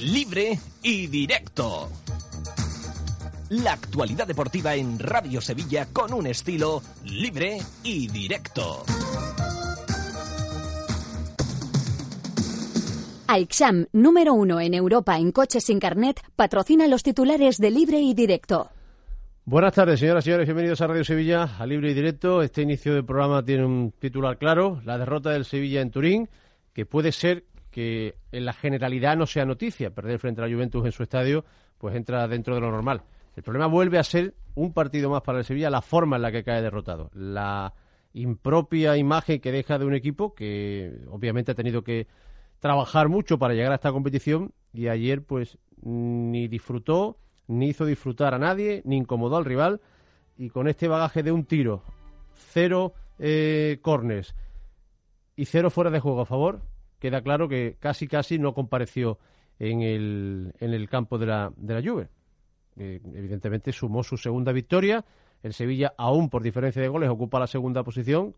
[0.00, 1.88] libre y directo.
[3.50, 8.84] La actualidad deportiva en Radio Sevilla con un estilo libre y directo.
[13.26, 18.14] AIXAM, número uno en Europa en coches sin carnet, patrocina los titulares de Libre y
[18.14, 18.70] Directo.
[19.44, 20.46] Buenas tardes, señoras y señores.
[20.46, 22.42] Bienvenidos a Radio Sevilla, a Libre y Directo.
[22.42, 26.28] Este inicio del programa tiene un titular claro, la derrota del Sevilla en Turín,
[26.72, 29.94] que puede ser que en la generalidad no sea noticia.
[29.94, 31.44] Perder frente a la Juventus en su estadio,
[31.78, 33.02] pues entra dentro de lo normal.
[33.36, 36.32] El problema vuelve a ser un partido más para el Sevilla, la forma en la
[36.32, 37.10] que cae derrotado.
[37.14, 37.72] La
[38.12, 42.08] impropia imagen que deja de un equipo que obviamente ha tenido que
[42.58, 48.34] trabajar mucho para llegar a esta competición y ayer pues ni disfrutó, ni hizo disfrutar
[48.34, 49.80] a nadie, ni incomodó al rival
[50.36, 51.82] y con este bagaje de un tiro,
[52.34, 54.34] cero eh, corners
[55.36, 56.62] y cero fuera de juego a favor,
[56.98, 59.18] queda claro que casi casi no compareció
[59.58, 62.08] en el, en el campo de la, de la Juve.
[62.76, 65.04] Eh, evidentemente sumó su segunda victoria.
[65.42, 68.34] El Sevilla, aún por diferencia de goles, ocupa la segunda posición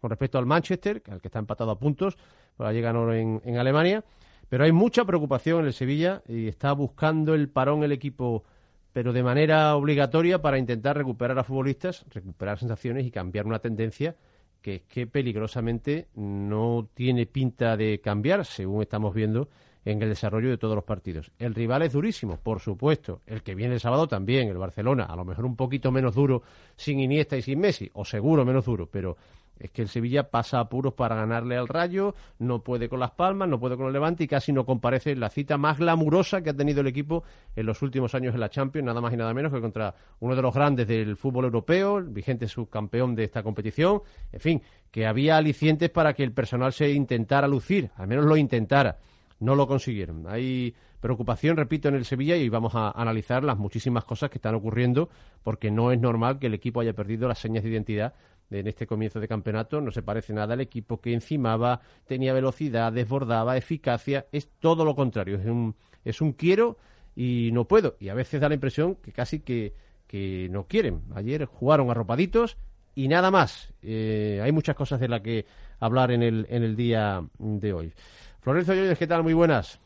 [0.00, 2.16] con respecto al Manchester, al que está empatado a puntos,
[2.56, 4.04] por allí ganó en, en Alemania.
[4.48, 8.44] Pero hay mucha preocupación en el Sevilla y está buscando el parón el equipo,
[8.92, 14.16] pero de manera obligatoria para intentar recuperar a futbolistas, recuperar sensaciones y cambiar una tendencia
[14.64, 19.50] que es que peligrosamente no tiene pinta de cambiar, según estamos viendo
[19.84, 21.30] en el desarrollo de todos los partidos.
[21.38, 23.20] El rival es durísimo, por supuesto.
[23.26, 26.44] El que viene el sábado también, el Barcelona, a lo mejor un poquito menos duro
[26.76, 29.18] sin Iniesta y sin Messi, o seguro menos duro, pero
[29.58, 33.48] es que el Sevilla pasa apuros para ganarle al Rayo, no puede con las Palmas,
[33.48, 36.54] no puede con el Levante y casi no comparece la cita más glamurosa que ha
[36.54, 37.24] tenido el equipo
[37.54, 40.34] en los últimos años en la Champions, nada más y nada menos que contra uno
[40.34, 44.02] de los grandes del fútbol europeo, el vigente subcampeón de esta competición.
[44.32, 48.36] En fin, que había alicientes para que el personal se intentara lucir, al menos lo
[48.36, 48.98] intentara.
[49.40, 50.26] No lo consiguieron.
[50.28, 54.54] Hay preocupación, repito, en el Sevilla y vamos a analizar las muchísimas cosas que están
[54.54, 55.10] ocurriendo
[55.42, 58.14] porque no es normal que el equipo haya perdido las señas de identidad
[58.50, 59.80] en este comienzo de campeonato.
[59.80, 64.26] No se parece nada al equipo que encimaba, tenía velocidad, desbordaba, eficacia.
[64.32, 65.36] Es todo lo contrario.
[65.38, 65.74] Es un,
[66.04, 66.78] es un quiero
[67.16, 67.96] y no puedo.
[68.00, 69.74] Y a veces da la impresión que casi que,
[70.06, 71.02] que no quieren.
[71.14, 72.56] Ayer jugaron arropaditos
[72.94, 73.72] y nada más.
[73.82, 75.46] Eh, hay muchas cosas de las que
[75.80, 77.92] hablar en el, en el día de hoy.
[78.40, 79.22] Florencio Lloyes, ¿qué tal?
[79.22, 79.80] Muy buenas.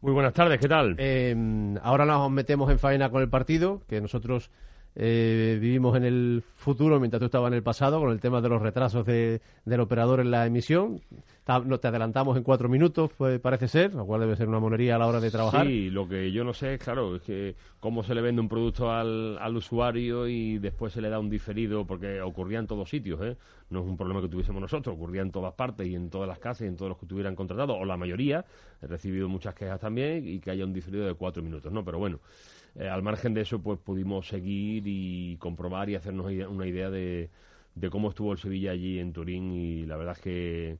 [0.00, 0.94] Muy buenas tardes, ¿qué tal?
[0.96, 1.36] Eh,
[1.82, 4.50] ahora nos metemos en faena con el partido, que nosotros
[4.96, 8.48] eh, vivimos en el futuro mientras tú estabas en el pasado con el tema de
[8.48, 11.00] los retrasos de, del operador en la emisión.
[11.44, 14.98] te adelantamos en cuatro minutos, pues, parece ser, lo cual debe ser una monería a
[14.98, 15.66] la hora de trabajar.
[15.66, 18.48] Sí, lo que yo no sé es, claro, es que cómo se le vende un
[18.48, 22.90] producto al, al usuario y después se le da un diferido, porque ocurría en todos
[22.90, 23.36] sitios, ¿eh?
[23.70, 26.40] No es un problema que tuviésemos nosotros, ocurría en todas partes y en todas las
[26.40, 28.44] casas y en todos los que tuvieran contratado, o la mayoría.
[28.82, 31.84] He recibido muchas quejas también y que haya un diferido de cuatro minutos, ¿no?
[31.84, 32.18] Pero bueno.
[32.80, 37.28] Eh, al margen de eso, pues pudimos seguir y comprobar y hacernos una idea de,
[37.90, 40.78] cómo estuvo el Sevilla allí en Turín y la verdad es que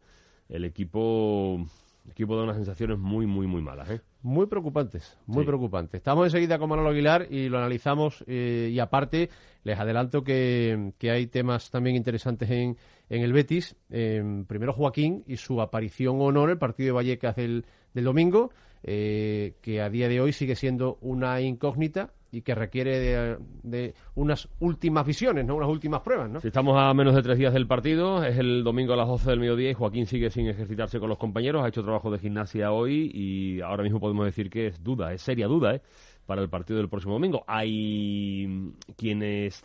[0.48, 1.58] el equipo
[2.06, 3.90] el equipo da unas sensaciones muy, muy, muy malas.
[3.90, 4.00] ¿eh?
[4.22, 5.98] Muy preocupantes, muy preocupantes.
[5.98, 9.28] Estamos enseguida con Manolo Aguilar y lo analizamos eh, y aparte
[9.62, 12.78] les adelanto que, hay temas también interesantes en,
[13.10, 13.76] en el Betis.
[13.90, 18.52] primero Joaquín y su aparición o honor el partido de Vallecas del, del domingo.
[18.82, 24.48] Eh, que a día de hoy sigue siendo una incógnita y que requiere de, unas
[24.60, 25.56] últimas visiones, ¿no?
[25.56, 26.30] unas últimas pruebas.
[26.30, 26.40] ¿no?
[26.40, 29.30] Si estamos a menos de tres días del partido, es el domingo a las 12
[29.30, 32.72] del mediodía y Joaquín sigue sin ejercitarse con los compañeros, ha hecho trabajo de gimnasia
[32.72, 35.82] hoy y ahora mismo podemos decir que es duda, es seria duda, ¿eh?
[36.26, 37.44] para el partido del próximo domingo.
[37.48, 39.62] Hay quienes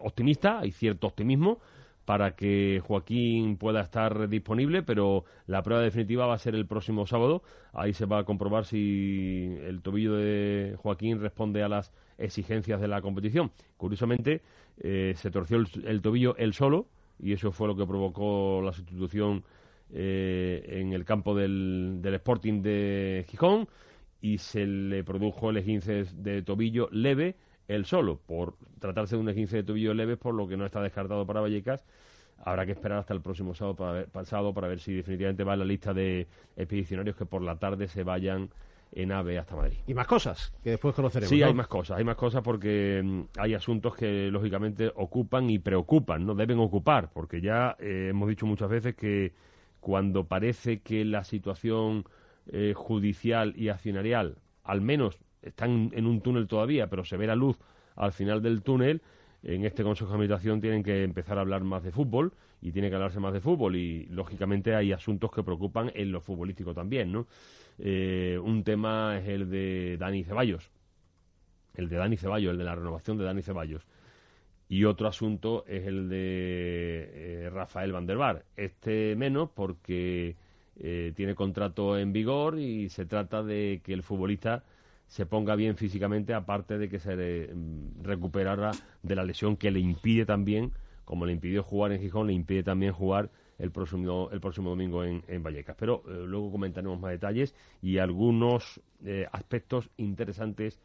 [0.00, 1.60] optimista, hay cierto optimismo,
[2.10, 7.06] para que Joaquín pueda estar disponible, pero la prueba definitiva va a ser el próximo
[7.06, 7.44] sábado.
[7.72, 12.88] Ahí se va a comprobar si el tobillo de Joaquín responde a las exigencias de
[12.88, 13.52] la competición.
[13.76, 14.42] Curiosamente,
[14.80, 16.88] eh, se torció el, tobillo él solo
[17.20, 19.44] y eso fue lo que provocó la sustitución
[19.92, 23.68] eh, en el campo del, del Sporting de Gijón
[24.20, 27.36] y se le produjo el esguince de tobillo leve
[27.70, 30.82] él solo, por tratarse de un 15 de tobillo leves, por lo que no está
[30.82, 31.84] descartado para Vallecas.
[32.42, 34.08] Habrá que esperar hasta el próximo sábado para ver,
[34.54, 36.26] para ver si definitivamente va en la lista de
[36.56, 38.50] expedicionarios que por la tarde se vayan
[38.92, 39.78] en AVE hasta Madrid.
[39.86, 41.28] Y más cosas que después conoceremos.
[41.28, 45.58] Sí, hay más cosas, hay más cosas porque mm, hay asuntos que lógicamente ocupan y
[45.58, 49.32] preocupan, no deben ocupar, porque ya eh, hemos dicho muchas veces que
[49.78, 52.04] cuando parece que la situación
[52.46, 57.36] eh, judicial y accionarial, al menos están en un túnel todavía, pero se ve la
[57.36, 57.56] luz
[57.96, 59.02] al final del túnel,
[59.42, 62.90] en este Consejo de Administración tienen que empezar a hablar más de fútbol y tiene
[62.90, 67.10] que hablarse más de fútbol y lógicamente hay asuntos que preocupan en lo futbolístico también,
[67.10, 67.26] ¿no?
[67.78, 70.70] Eh, un tema es el de Dani Ceballos,
[71.74, 73.86] el de Dani Ceballos, el de la renovación de Dani Ceballos.
[74.68, 78.44] Y otro asunto es el de eh, Rafael Van der Bar.
[78.56, 80.36] Este menos porque
[80.76, 84.62] eh, tiene contrato en vigor y se trata de que el futbolista
[85.10, 88.70] se ponga bien físicamente, aparte de que se mm, recuperara
[89.02, 90.72] de la lesión que le impide también,
[91.04, 93.28] como le impidió jugar en Gijón, le impide también jugar
[93.58, 95.74] el próximo, el próximo domingo en, Vallecas.
[95.76, 98.80] Pero eh, luego comentaremos más detalles y algunos
[99.32, 100.78] aspectos interesantes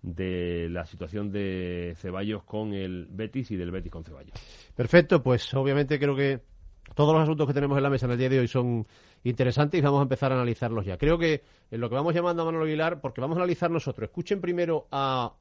[0.00, 4.38] de la situación de Ceballos con el Betis y del Betis con Ceballos.
[4.74, 6.40] Perfecto, pues obviamente creo que
[6.96, 8.86] todos los asuntos que tenemos en la mesa en el día de hoy son
[9.22, 10.96] interesantes y vamos a empezar a analizarlos ya.
[10.96, 14.08] Creo que en lo que vamos llamando a Manuel Aguilar, porque vamos a analizar nosotros,
[14.08, 15.34] escuchen primero a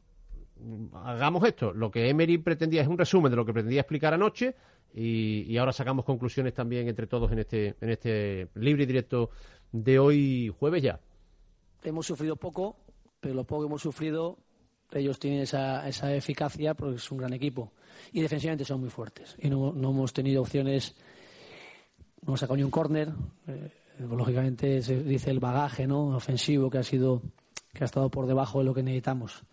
[1.05, 1.71] hagamos esto.
[1.71, 4.53] Lo que Emery pretendía es un resumen de lo que pretendía explicar anoche
[4.93, 9.29] y, ahora sacamos conclusiones también entre todos en este, en este libre y directo
[9.71, 10.99] de hoy jueves ya.
[11.83, 12.75] Hemos sufrido poco,
[13.21, 14.39] pero lo poco que hemos sufrido
[14.91, 17.73] ellos tienen esa, esa eficacia porque es un gran equipo.
[18.11, 19.35] Y defensivamente son muy fuertes.
[19.39, 20.95] Y no, hemos tenido opciones,
[22.25, 23.13] no hemos sacado ni un córner.
[23.47, 26.07] Eh, lógicamente se dice el bagaje ¿no?
[26.07, 27.21] ofensivo que ha sido
[27.71, 29.43] que ha estado por debajo de lo que necesitamos.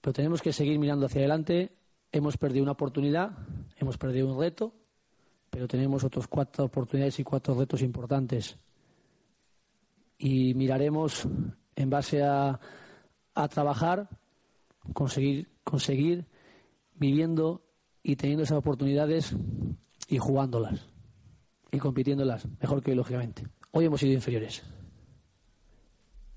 [0.00, 1.70] Pero tenemos que seguir mirando hacia adelante.
[2.10, 3.30] Hemos perdido una oportunidad,
[3.76, 4.74] hemos perdido un reto,
[5.48, 8.58] pero tenemos otros cuatro oportunidades y cuatro retos importantes.
[10.18, 11.28] Y miraremos
[11.76, 12.58] en base a,
[13.34, 14.08] a trabajar
[14.92, 16.26] conseguir, conseguir
[16.94, 17.62] viviendo
[18.02, 19.36] y teniendo esas oportunidades
[20.08, 20.90] y jugándolas
[21.70, 23.46] y compitiéndolas mejor que hoy, lógicamente.
[23.72, 24.62] Hoy hemos sido inferiores.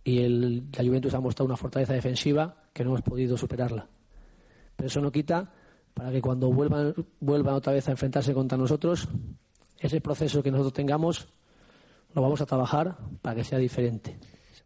[0.04, 3.88] Y el, la Juventus ha mostrado una fortaleza defensiva que no hemos podido superarla.
[4.76, 5.52] Pero eso no quita
[5.94, 9.08] para que cuando vuelvan, vuelvan otra vez a enfrentarse contra nosotros,
[9.80, 11.28] ese proceso que nosotros tengamos
[12.14, 14.18] lo vamos a trabajar para que sea diferente.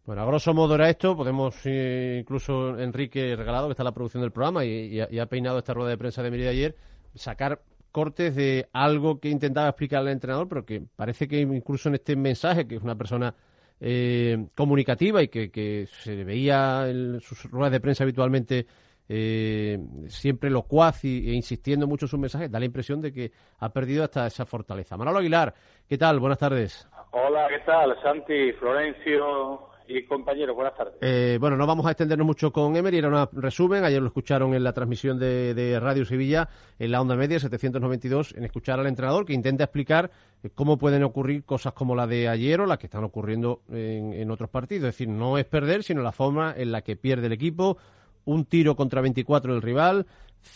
[0.04, 1.16] Bueno, a grosso modo era esto.
[1.16, 5.58] Podemos, eh, incluso Enrique Regalado, que está en la producción del programa y, ha, peinado
[5.58, 6.76] esta rueda de prensa de Mérida ayer,
[7.14, 7.60] sacar
[7.98, 12.14] cortes de algo que intentaba explicar al entrenador, pero que parece que incluso en este
[12.14, 13.34] mensaje, que es una persona
[13.80, 18.66] eh, comunicativa y que, se veía en sus ruedas de prensa habitualmente
[19.08, 23.32] eh, siempre locuaz y, e insistiendo mucho en sus mensajes, da la impresión de que
[23.58, 24.96] ha perdido hasta esa fortaleza.
[24.96, 25.52] Manolo Aguilar,
[25.88, 26.20] ¿qué tal?
[26.20, 26.88] Buenas tardes.
[27.10, 28.00] Hola, ¿qué tal?
[28.00, 30.94] Santi, Florencio, y compañeros, buenas tardes.
[31.00, 34.54] Eh, bueno, no vamos a extendernos mucho con Emery, era un resumen, ayer lo escucharon
[34.54, 36.48] en la transmisión de, Radio Sevilla,
[36.78, 40.10] en la onda media 792, en escuchar al entrenador que intenta explicar
[40.42, 44.30] eh, cómo pueden ocurrir cosas como la de ayer o las que están ocurriendo en,
[44.30, 44.88] otros partidos.
[44.88, 47.78] Es decir, no es perder, sino la forma en la que pierde el equipo,
[48.26, 50.06] un tiro contra 24 del rival,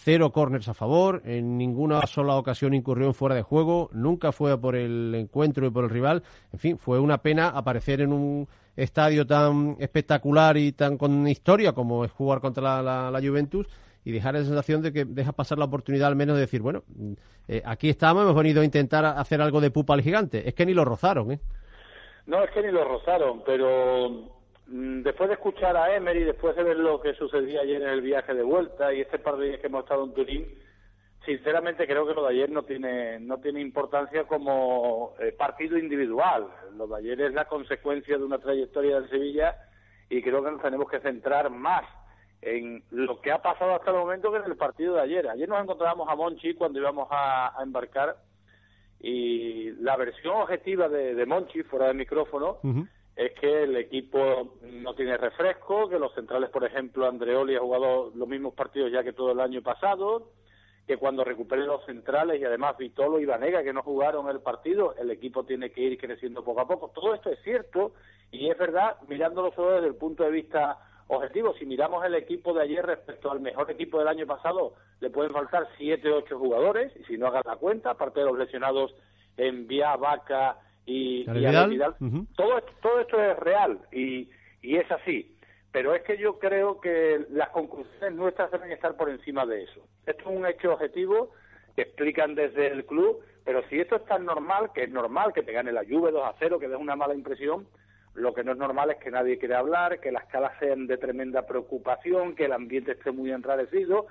[0.04, 4.60] cero corners a favor, en ninguna sola ocasión incurrió en fuera de juego, nunca fue
[4.60, 6.22] por el encuentro y por el rival.
[6.52, 11.72] En fin, fue una pena aparecer en un estadio tan espectacular y tan con historia
[11.72, 13.68] como es jugar contra la, Juventus
[14.04, 16.82] y dejar la sensación de que deja pasar la oportunidad al menos de decir, bueno,
[17.46, 20.48] eh, aquí estamos, hemos venido a intentar hacer algo de pupa al gigante.
[20.48, 21.40] Es que ni lo rozaron, ¿eh?
[22.26, 24.41] No, es que ni lo rozaron, pero
[24.72, 28.32] después de escuchar a Emery, después de ver lo que sucedía ayer en el viaje
[28.32, 30.46] de vuelta y este par de días que hemos estado en Turín,
[31.26, 36.48] sinceramente creo que lo de ayer no tiene no tiene importancia como eh, partido individual.
[36.76, 39.56] Lo de ayer es la consecuencia de una trayectoria del Sevilla
[40.08, 41.84] y creo que nos tenemos que centrar más
[42.40, 45.28] en lo que ha pasado hasta el momento que en el partido de ayer.
[45.28, 48.16] Ayer nos encontrábamos a Monchi cuando íbamos a, embarcar
[49.00, 52.58] y la versión objetiva de, Monchi, fuera del micrófono,
[53.16, 58.10] es que el equipo no tiene refresco, que los centrales, por ejemplo, Andreoli ha jugado
[58.14, 60.30] los mismos partidos ya que todo el año pasado,
[60.86, 64.94] que cuando recuperen los centrales y además Vitolo y Vanega que no jugaron el partido,
[64.96, 66.88] el equipo tiene que ir creciendo poco a poco.
[66.88, 67.92] Todo esto es cierto
[68.30, 71.54] y es verdad mirándolo solo desde el punto de vista objetivo.
[71.54, 75.32] Si miramos el equipo de ayer respecto al mejor equipo del año pasado, le pueden
[75.32, 78.94] faltar siete o ocho jugadores y si no hagan la cuenta, aparte de los lesionados
[79.36, 81.78] en Vía, Vaca y, y
[82.36, 84.28] todo, todo esto es real y,
[84.62, 85.32] y es así
[85.72, 89.80] pero es que yo creo que las conclusiones nuestras deben estar por encima de eso.
[90.06, 91.30] Esto es un hecho objetivo
[91.74, 95.42] que explican desde el club, pero si esto es tan normal, que es normal que
[95.42, 97.66] te gane la lluvia 2 a 0, que dé una mala impresión,
[98.14, 100.98] lo que no es normal es que nadie quiera hablar, que las calas sean de
[100.98, 104.08] tremenda preocupación, que el ambiente esté muy enrarecido,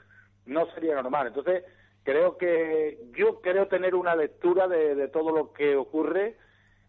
[0.48, 1.28] no sería normal.
[1.28, 1.63] Entonces,
[2.04, 6.36] creo que yo creo tener una lectura de, todo lo que ocurre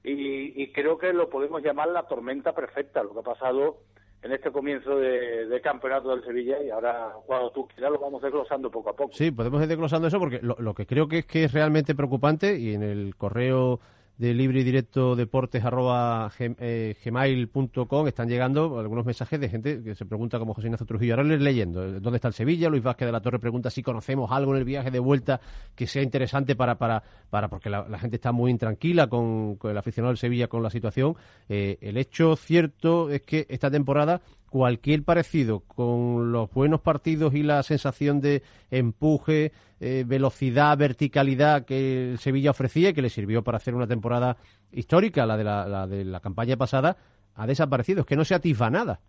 [0.05, 3.79] y, y creo que lo podemos llamar la tormenta perfecta, lo que ha pasado
[4.23, 8.71] en este comienzo de, campeonato del Sevilla y ahora cuando tú quieras lo vamos desglosando
[8.71, 9.13] poco a poco.
[9.13, 11.95] Sí, podemos ir desglosando eso porque lo, lo que creo que es que es realmente
[11.95, 13.81] preocupante y en el correo
[14.19, 19.95] de libre y directo deportes arroba eh, gmail.com están llegando algunos mensajes de gente que
[19.95, 21.15] se pregunta como José Ignacio Trujillo.
[21.15, 22.69] Ahora les leyendo, eh, ¿dónde está el Sevilla?
[22.69, 25.41] Luis Vázquez de la Torre pregunta si conocemos algo en el viaje de vuelta
[25.75, 30.11] que sea interesante para, para, para porque la, gente está muy intranquila con, el aficionado
[30.11, 31.17] del Sevilla con la situación.
[31.49, 34.21] Eh, el hecho cierto es que esta temporada
[34.53, 42.17] cualquier parecido con los buenos partidos y la sensación de empuje, eh, velocidad, verticalidad que
[42.19, 44.37] Sevilla ofrecía y que le sirvió para hacer una temporada
[44.71, 46.99] histórica, la de la, de la campaña pasada,
[47.35, 48.03] ha desaparecido.
[48.03, 49.01] Es que no se atisba nada.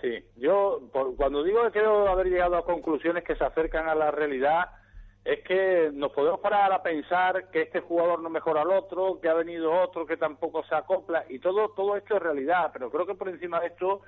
[0.00, 0.80] Sí, yo
[1.18, 4.70] cuando digo que creo haber llegado a conclusiones que se acercan a la realidad,
[5.26, 9.28] es que nos podemos parar a pensar que este jugador no mejora al otro, que
[9.28, 13.04] ha venido otro que tampoco se acopla, y todo, todo esto es realidad, pero creo
[13.04, 14.00] que por encima de esto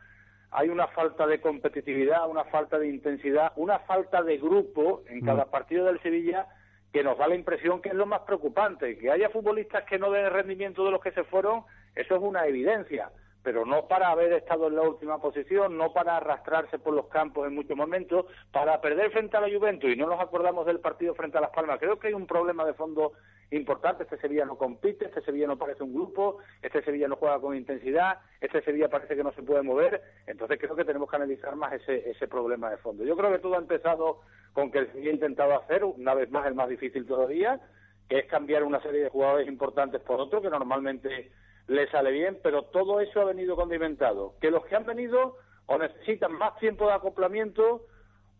[0.52, 5.24] hay una falta de competitividad, una falta de intensidad, una falta de grupo en mm.
[5.24, 6.46] cada partido del Sevilla
[6.92, 8.98] que nos da la impresión que es lo más preocupante.
[8.98, 12.22] Que haya futbolistas que no den el rendimiento de los que se fueron, eso es
[12.22, 13.10] una evidencia
[13.42, 17.46] pero no para haber estado en la última posición, no para arrastrarse por los campos
[17.46, 21.14] en muchos momentos, para perder frente a la Juventus y no nos acordamos del partido
[21.14, 21.78] frente a Las Palmas.
[21.80, 23.12] Creo que hay un problema de fondo
[23.50, 24.04] importante.
[24.04, 27.56] Este Sevilla no compite, este Sevilla no parece un grupo, este Sevilla no juega con
[27.56, 30.02] intensidad, este Sevilla parece que no se puede mover.
[30.26, 33.04] Entonces creo que tenemos que analizar más ese, ese problema de fondo.
[33.04, 34.20] Yo creo que todo ha empezado
[34.52, 37.60] con que el Sevilla ha intentado hacer, una vez más el más difícil todavía,
[38.08, 41.32] que es cambiar una serie de jugadores importantes por otros que normalmente
[41.68, 44.34] le sale bien, pero todo eso ha venido condimentado.
[44.40, 47.82] Que los que han venido o necesitan más tiempo de acoplamiento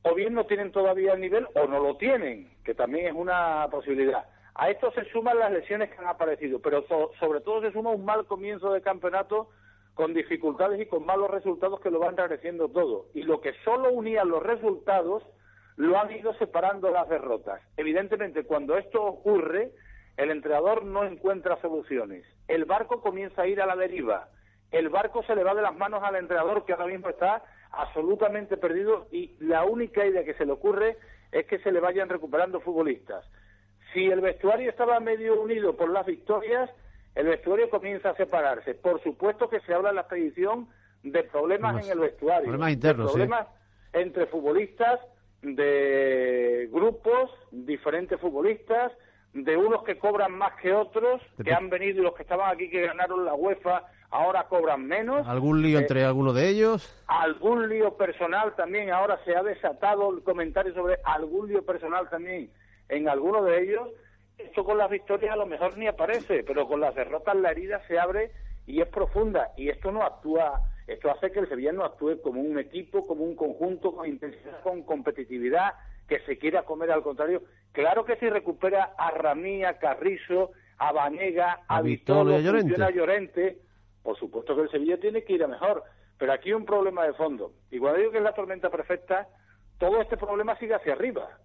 [0.03, 3.69] o bien no tienen todavía el nivel o no lo tienen, que también es una
[3.71, 4.25] posibilidad.
[4.55, 6.85] A esto se suman las lesiones que han aparecido, pero
[7.19, 9.49] sobre todo se suma un mal comienzo de campeonato
[9.95, 13.07] con dificultades y con malos resultados que lo van enrareciendo todo.
[13.15, 15.23] Y lo que solo unía los resultados
[15.77, 17.63] lo han ido separando las derrotas.
[17.77, 19.73] Evidentemente, cuando esto ocurre,
[20.17, 22.25] el entrenador no encuentra soluciones.
[22.53, 24.29] El barco comienza a ir a la deriva.
[24.71, 28.59] El barco se le va de las manos al entrenador que ahora mismo está absolutamente
[28.59, 30.99] perdido y la única idea que se le ocurre
[31.31, 33.25] es que se le vayan recuperando futbolistas.
[33.95, 36.69] Si el vestuario estaba medio unido por las victorias,
[37.15, 38.75] el vestuario comienza a separarse.
[38.75, 40.69] Por supuesto que se habla en la expedición
[41.03, 43.47] de problemas en el vestuario, problemas internos, problemas
[43.95, 45.01] entre futbolistas,
[45.41, 48.93] de grupos, diferentes futbolistas,
[49.33, 52.69] de unos que cobran más que otros, que han venido y los que estaban aquí
[52.69, 55.27] que ganaron la UEFA ahora cobran menos.
[55.27, 57.03] ¿Algún lío entre eh, algunos de ellos?
[57.07, 62.51] Algún lío personal también, ahora se ha desatado el comentario sobre algún lío personal también
[62.89, 63.89] en algunos de ellos.
[64.39, 67.81] Esto con las victorias a lo mejor ni aparece, pero con las derrotas la herida
[67.87, 68.33] se abre
[68.67, 69.53] y es profunda.
[69.57, 73.25] Y esto no actúa, esto hace que el Sevilla no actúe como un equipo, como
[73.25, 75.75] un conjunto, con intensidad, con competitividad,
[76.09, 77.43] que se quiera comer al contrario.
[77.73, 82.39] Claro que si recupera a Ramí, a Carrizo, a Vanega, a, a Vitolo, a
[82.91, 83.59] Llorente.
[84.03, 85.83] por supuesto que el Sevilla tiene que ir a mejor.
[86.19, 87.53] Pero aquí hay un problema de fondo.
[87.71, 89.29] Y cuando digo que es la tormenta perfecta,
[89.79, 91.39] todo este problema sigue hacia arriba.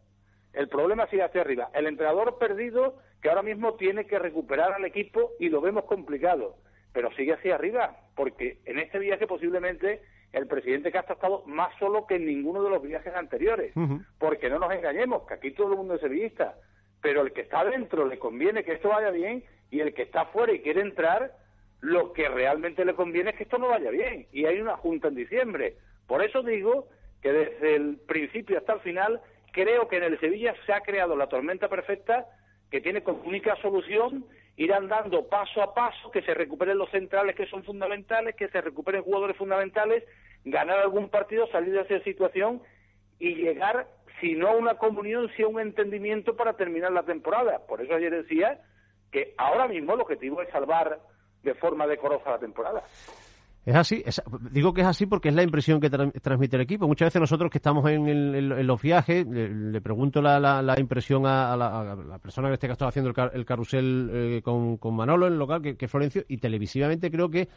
[0.53, 1.69] El problema sigue hacia arriba.
[1.73, 6.57] El entrenador perdido, que ahora mismo tiene que recuperar al equipo y lo vemos complicado.
[6.93, 10.01] Pero sigue hacia arriba, porque en este viaje posiblemente
[10.33, 13.73] el presidente Castro ha estado más solo que en ninguno de los viajes anteriores.
[14.19, 16.55] Porque no nos engañemos, que aquí todo el mundo es sevillista,
[17.01, 20.25] pero el que está dentro le conviene que esto vaya bien y el que está
[20.25, 21.31] fuera y quiere entrar,
[21.81, 24.27] lo que realmente le conviene es que esto no vaya bien.
[24.31, 25.75] Y hay una junta en diciembre.
[26.07, 26.87] Por eso digo
[27.21, 31.15] que desde el principio hasta el final creo que en el Sevilla se ha creado
[31.15, 32.25] la tormenta perfecta
[32.69, 34.25] que tiene como única solución
[34.57, 38.59] ir andando paso a paso, que se recuperen los centrales que son fundamentales, que se
[38.59, 40.03] recuperen jugadores fundamentales,
[40.43, 42.61] ganar algún partido, salir de esa situación
[43.19, 43.87] y llegar,
[44.19, 47.67] si no a una comunión, si a un entendimiento para terminar la temporada.
[47.67, 48.59] Por eso ayer decía
[49.11, 50.99] que ahora mismo el objetivo es salvar
[51.43, 52.83] de forma decorosa la temporada.
[53.67, 54.01] Es así,
[54.49, 56.87] digo que es así porque es la impresión que transmite el equipo.
[56.87, 62.49] Muchas veces nosotros que estamos en, los viajes, le, pregunto la, impresión a, la, persona
[62.49, 66.23] que caso está haciendo el, carrusel eh, con, Manolo en el local, que, que Florencio,
[66.29, 67.49] y televisivamente creo que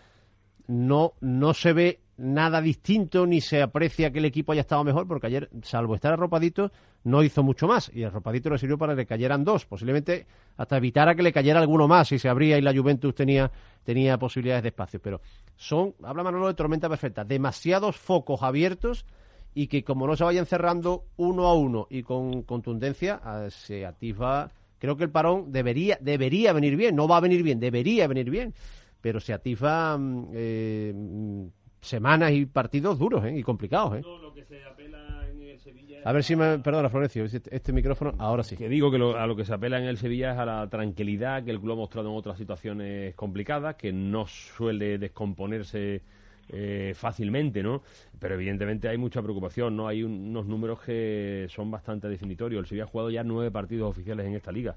[0.67, 5.09] no, no se ve nada distinto ni se aprecia que el equipo haya estado mejor,
[5.09, 6.71] porque ayer, salvo estar arropadito,
[7.03, 7.91] no hizo mucho más.
[7.95, 11.61] Y arropadito le sirvió para que le cayeran dos, posiblemente hasta evitara que le cayera
[11.61, 13.51] alguno más si se abría y la Juventus tenía,
[13.85, 15.01] tenía posibilidades de espacio.
[15.01, 15.23] Pero
[15.57, 19.07] son, habla Manolo de tormenta perfecta, demasiados focos abiertos
[19.55, 23.87] y que como no se vayan cerrando uno a uno y con contundencia, ah, se
[23.87, 24.51] atisba.
[24.79, 28.31] Creo que el parón debería, debería venir bien, no va a venir bien, debería venir
[28.31, 28.55] bien,
[29.01, 33.39] pero se atisba mm, eh, semanas y partidos duros ¿eh?
[33.39, 33.99] y complicados.
[33.99, 34.03] ¿eh?
[36.05, 36.59] A ver si me...
[36.59, 38.57] Perdona, Florencio, este, este micrófono, ahora sí.
[38.57, 41.45] Que digo que a lo que se apela en el Sevilla es a la tranquilidad
[41.45, 46.01] que el club ha mostrado en otras situaciones complicadas, que no suele descomponerse
[46.49, 47.83] eh, fácilmente, ¿no?
[48.19, 49.89] Pero evidentemente hay mucha preocupación, ¿no?
[49.89, 52.61] Hay unos números que son bastante definitorios.
[52.61, 54.77] El Sevilla ha jugado ya nueve partidos oficiales en esta liga.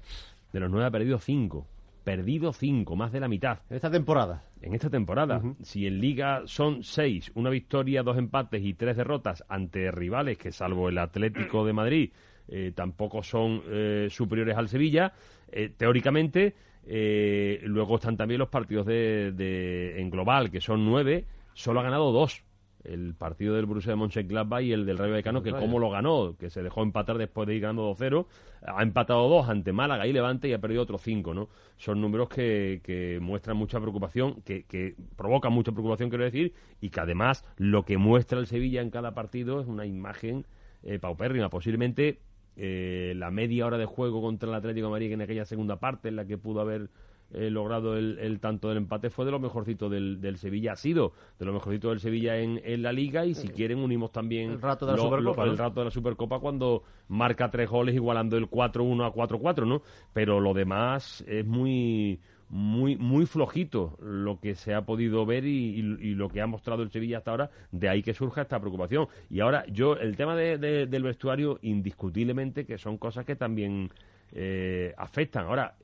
[0.52, 1.66] De los nueve ha perdido cinco
[2.04, 3.58] perdido cinco, más de la mitad.
[3.70, 4.44] En esta temporada.
[4.60, 5.42] En esta temporada.
[5.62, 10.52] Si en Liga son seis, una victoria, dos empates y tres derrotas ante rivales que,
[10.52, 12.12] salvo el Atlético de Madrid,
[12.46, 15.12] eh, tampoco son eh, superiores al Sevilla,
[15.50, 16.54] eh, teóricamente,
[16.86, 22.44] luego están también los partidos de, en global, que son nueve, solo ha ganado dos
[22.84, 26.36] el partido del Borussia de Mönchengladbach y el del Rayo Vallecano, que cómo lo ganó,
[26.38, 28.26] que se dejó empatar después de ir ganando 2-0,
[28.66, 31.48] ha empatado dos ante Málaga y Levante y ha perdido otros cinco, ¿no?
[31.76, 36.90] Son números que, que muestran mucha preocupación, que, que provocan mucha preocupación, quiero decir, y
[36.90, 40.46] que además lo que muestra el Sevilla en cada partido es una imagen
[40.82, 42.20] eh, paupérrima, posiblemente
[42.56, 46.08] eh, la media hora de juego contra el Atlético de Madrid en aquella segunda parte
[46.08, 46.88] en la que pudo haber
[47.32, 51.12] eh, logrado el, tanto del empate fue de lo mejorcito del, del, Sevilla, ha sido
[51.38, 54.60] de lo mejorcito del Sevilla en, en la Liga y si quieren unimos también el
[54.60, 58.48] rato de la Supercopa, el rato de la Supercopa cuando marca tres goles igualando el
[58.48, 59.82] 4-1 a 4-4, ¿no?
[60.12, 65.82] Pero lo demás es muy muy muy flojito lo que se ha podido ver y,
[66.14, 69.08] lo que ha mostrado el Sevilla hasta ahora, de ahí que surja esta preocupación.
[69.28, 73.90] Y ahora yo, el tema de, del vestuario, indiscutiblemente que son cosas que también
[74.32, 75.46] eh, afectan.
[75.46, 75.74] Ahora,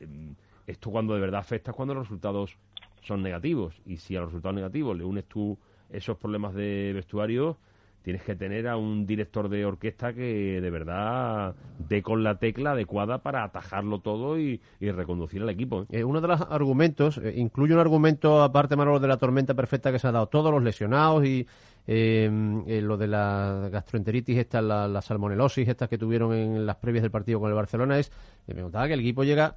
[0.71, 2.57] esto cuando de verdad afecta es cuando los resultados
[3.03, 3.81] son negativos.
[3.87, 5.59] Y si a los resultados negativos le unes tú
[5.91, 7.57] esos problemas de vestuario,
[8.03, 11.55] tienes que tener a un director de orquesta que de verdad
[11.89, 15.83] dé con la tecla adecuada para atajarlo todo y, reconducir al equipo.
[15.83, 16.01] ¿eh?
[16.01, 19.93] Eh, uno de los argumentos, eh, incluye un argumento aparte, Manolo, de la tormenta perfecta
[19.93, 21.47] que se ha dado, todos los lesionados y
[21.87, 27.11] lo de la gastroenteritis, esta, la, la, salmonelosis, estas que tuvieron en las previas del
[27.11, 28.13] partido con el Barcelona, es,
[28.47, 29.57] me contaba que el equipo llega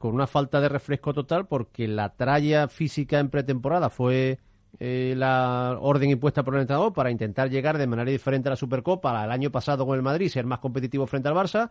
[0.00, 4.38] con una falta de refresco total porque la tralla física en pretemporada fue
[4.78, 8.56] eh, la orden impuesta por el entrenador para intentar llegar de manera diferente a la
[8.56, 11.68] Supercopa al año pasado con el Madrid, ser más competitivo frente al Barça.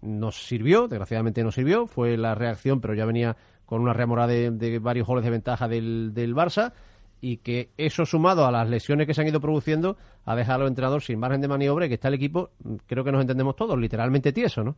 [0.00, 4.78] Nos sirvió, desgraciadamente no sirvió, fue la reacción, pero ya venía con una remora de,
[4.80, 6.72] varios goles de ventaja del, del Barça
[7.20, 10.68] y que eso sumado a las lesiones que se han ido produciendo ha dejado al
[10.68, 12.48] entrenador sin margen de maniobra y que está el equipo,
[12.86, 14.76] creo que nos entendemos todos, literalmente tieso, ¿no?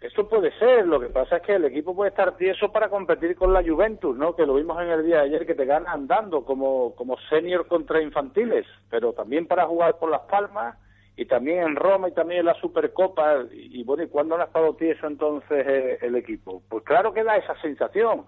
[0.00, 3.34] Eso puede ser, lo que pasa es que el equipo puede estar tieso para competir
[3.34, 4.36] con la Juventus, ¿no?
[4.36, 7.66] Que lo vimos en el día de ayer, que te gana andando como, como senior
[7.66, 10.76] contra infantiles, pero también para jugar por las palmas
[11.16, 13.44] y también en Roma y también en la Supercopa.
[13.50, 16.62] Y, bueno, ¿y cuándo no ha estado tieso entonces eh, el equipo?
[16.68, 18.24] Pues claro que da esa sensación,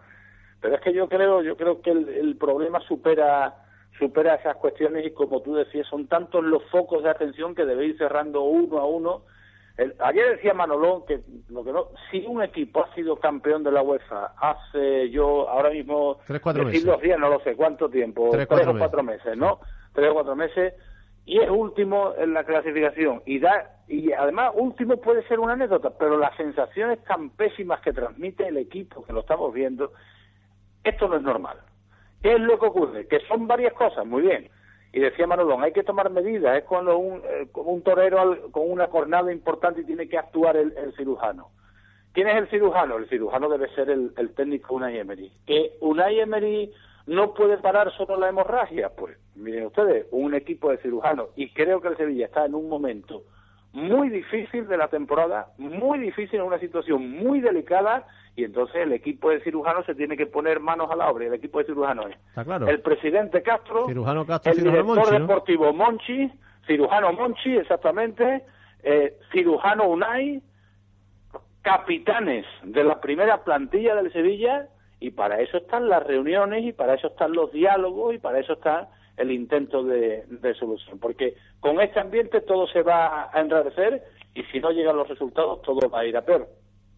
[0.60, 3.54] pero es que yo creo, yo creo que el, el problema supera
[3.96, 7.98] supera esas cuestiones y como tú decías, son tantos los focos de atención que debéis
[7.98, 9.22] cerrando uno a uno
[10.00, 13.82] ayer decía Manolón que lo que no, si un equipo ha sido campeón de la
[13.82, 16.84] UEFA hace yo ahora mismo tres cuatro meses.
[16.84, 19.60] dos días no lo sé cuánto tiempo tres, o cuatro meses, no
[19.92, 20.74] tres o cuatro meses.
[21.26, 23.22] Y es último en la clasificación.
[23.26, 27.92] Y da y además último puede ser una anécdota pero las sensaciones tan pésimas que
[27.92, 29.92] transmite el equipo que lo estamos viendo
[30.84, 31.58] esto no es normal.
[32.22, 33.06] ¿qué es lo que ocurre?
[33.08, 34.50] que son varias cosas muy bien
[34.92, 38.88] y decía Manolón, hay que tomar medidas, es cuando un, eh, un torero con una
[38.88, 41.50] cornada importante y tiene que actuar el, cirujano.
[42.12, 42.96] ¿Quién es el cirujano?
[42.96, 45.30] El cirujano debe ser el, técnico Unai Emery.
[45.46, 46.72] ¿Que Unai Emery
[47.06, 48.90] no puede parar solo la hemorragia?
[48.90, 52.68] Pues miren ustedes, un equipo de cirujanos, y creo que el Sevilla está en un
[52.68, 53.22] momento
[53.72, 58.92] muy difícil de la temporada, muy difícil, en una situación muy delicada, y entonces el
[58.92, 61.24] equipo de cirujanos se tiene que poner manos a la obra.
[61.24, 66.30] Y el equipo de cirujanos es el presidente Castro, el director deportivo Monchi,
[66.66, 68.44] cirujano Monchi, exactamente,
[68.82, 70.42] eh, cirujano Unai,
[71.62, 76.94] capitanes de la primera plantilla del Sevilla, y para eso están las reuniones, y para
[76.94, 78.88] eso están los diálogos, y para eso está
[79.20, 80.24] el intento de,
[80.58, 80.98] solución.
[80.98, 84.02] Porque con este ambiente todo se va a enrarecer,
[84.34, 86.48] y si no llegan los resultados, todo va a ir a peor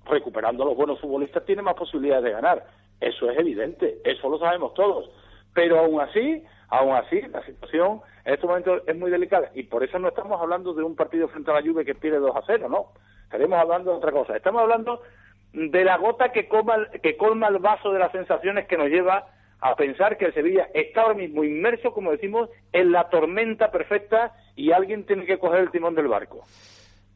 [0.05, 2.67] recuperando los buenos futbolistas tiene más posibilidades de ganar.
[3.01, 5.11] Eso es evidente, eso lo sabemos todos.
[5.55, 9.51] Pero aún así, aún así, la situación en estos momentos es muy delicada.
[9.55, 12.19] Y por eso no estamos hablando de un partido frente a la Juve que pierde
[12.19, 12.93] 2 a 0, no.
[13.25, 14.37] Estaremos hablando de otra cosa.
[14.37, 15.03] Estamos hablando
[15.53, 16.49] de la gota que,
[17.03, 19.27] que colma el vaso de las sensaciones que nos lleva
[19.63, 24.35] a pensar que el Sevilla está ahora mismo inmerso, como decimos, en la tormenta perfecta
[24.57, 26.45] y alguien tiene que coger el timón del barco.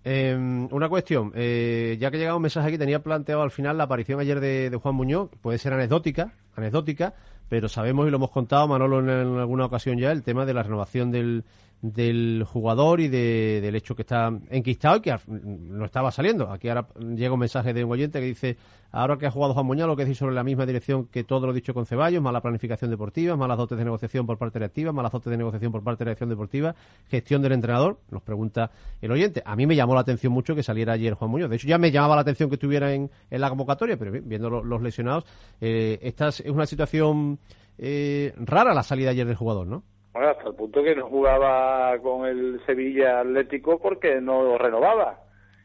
[0.05, 3.85] Em, una cuestión, eh, ya que llegado un mensaje aquí, tenía planteado al final la
[3.85, 7.15] aparición ayer de, Juan Muñoz, puede ser anecdótica, anecdótica,
[7.49, 10.63] pero sabemos y lo hemos contado, Manolo, en, alguna ocasión ya, el tema de la
[10.63, 11.43] renovación del,
[11.83, 16.51] del jugador y de, del hecho que está enquistado y que no estaba saliendo.
[16.51, 18.57] Aquí ahora llega un mensaje de un oyente que dice,
[18.93, 21.47] ahora que ha jugado Juan Muñoz, lo que decir sobre la misma dirección que todo
[21.47, 24.93] lo dicho con Ceballos, mala planificación deportiva, malas dotes de negociación por parte de la
[24.93, 26.75] malas dotes de negociación por parte de la dirección deportiva,
[27.09, 29.43] gestión del entrenador, nos pregunta el oyente.
[29.45, 31.51] A mí me llamó la atención mucho que saliera ayer Juan Muñoz.
[31.51, 34.83] De hecho, ya me llamaba la atención que estuviera en, la convocatoria, pero viendo los,
[34.83, 35.25] lesionados,
[35.61, 37.39] eh, esta es una situación
[37.79, 39.83] eh, rara la salida ayer del jugador, ¿no?
[40.25, 45.21] Hasta el punto que no jugaba con el Sevilla Atlético porque no renovaba.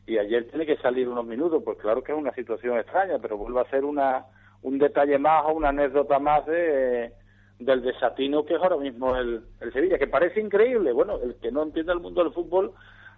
[0.06, 3.38] Y ayer tiene que salir unos minutos, pues claro que es una situación extraña, pero
[3.38, 4.26] vuelve a ser una,
[4.62, 7.14] un detalle más o una anécdota más de,
[7.60, 10.92] del desatino que es ahora mismo el, el Sevilla, que parece increíble.
[10.92, 12.74] Bueno, el que no entiende el mundo del fútbol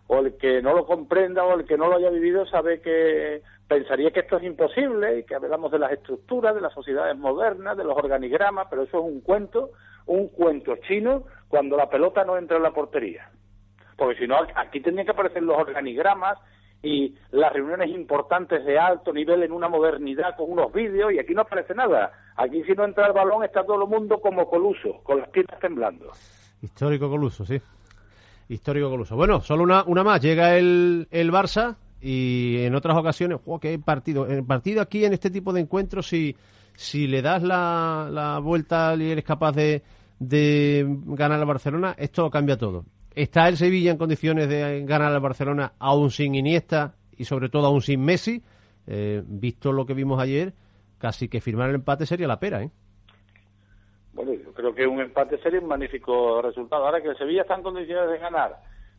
[0.07, 3.41] o el que no lo comprenda o el que no lo haya vivido sabe que
[3.67, 7.77] pensaría que esto es imposible y que hablamos de las estructuras, de las sociedades modernas,
[7.77, 9.71] de los organigramas, pero eso es un cuento,
[10.05, 13.29] un cuento chino cuando la pelota no entra en la portería.
[13.95, 16.37] Porque si no, aquí tendrían que aparecer los organigramas
[16.81, 21.33] y las reuniones importantes de alto nivel en una modernidad con unos vídeos y aquí
[21.33, 22.11] no aparece nada.
[22.35, 25.59] Aquí si no entra el balón está todo el mundo como coluso, con las piernas
[25.59, 26.11] temblando.
[26.61, 27.61] Histórico coluso, sí.
[28.53, 29.15] Histórico Coluso.
[29.15, 30.21] Bueno, solo una, una más.
[30.21, 34.27] Llega el, el Barça y en otras ocasiones, ¡oh, qué partido!
[34.27, 36.35] El partido aquí en este tipo de encuentros, si,
[36.75, 39.81] si le das la, la vuelta y eres capaz de,
[40.19, 42.85] de ganar al Barcelona, esto cambia todo.
[43.15, 47.67] ¿Está el Sevilla en condiciones de ganar al Barcelona aún sin Iniesta y sobre todo
[47.67, 48.41] aún sin Messi?
[48.85, 50.53] Eh, visto lo que vimos ayer,
[50.97, 52.71] casi que firmar el empate sería la pera, ¿eh?
[54.13, 56.85] Bueno, yo creo que un empate sería un magnífico resultado.
[56.85, 58.57] Ahora que el Sevilla está en condiciones de ganar,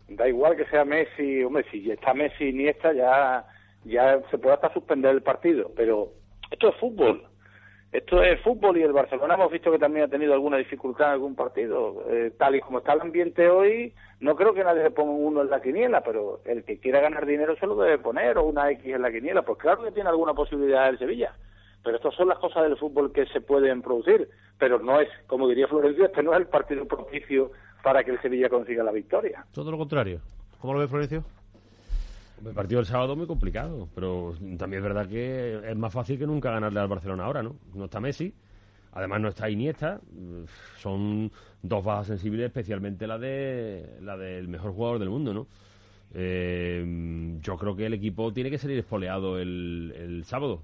[0.09, 3.47] da igual que sea Messi o Messi, si está Messi ni esta, ya,
[3.85, 5.71] ya se puede hasta suspender el partido.
[5.77, 6.09] Pero
[6.51, 7.25] esto es fútbol.
[7.93, 11.13] Esto es fútbol y el Barcelona hemos visto que también ha tenido alguna dificultad en
[11.13, 12.05] algún partido.
[12.11, 15.43] Eh, tal y como está el ambiente hoy, no creo que nadie se ponga uno
[15.43, 18.69] en la quiniela, pero el que quiera ganar dinero se lo debe poner, o una
[18.73, 19.43] X en la quiniela.
[19.43, 21.37] Pues claro que tiene alguna posibilidad el Sevilla.
[21.85, 24.29] Pero estas son las cosas del fútbol que se pueden producir.
[24.59, 28.23] Pero no es, como diría Florencio, este no es el partido propicio para que el
[28.23, 29.45] Sevilla consiga la victoria.
[29.53, 30.21] Todo lo contrario.
[30.61, 31.23] ¿Cómo lo ve Florencio?
[32.45, 36.27] El partido del sábado muy complicado, pero también es verdad que es más fácil que
[36.27, 37.57] nunca ganarle al Barcelona ahora, ¿no?
[37.75, 38.35] No está Messi,
[38.93, 40.01] además no está Iniesta,
[40.79, 41.31] son
[41.63, 45.47] dos bajas sensibles, especialmente la de la del mejor jugador del mundo, ¿no?
[46.13, 50.61] Eh, yo creo que el equipo tiene que salir espoleado el, el sábado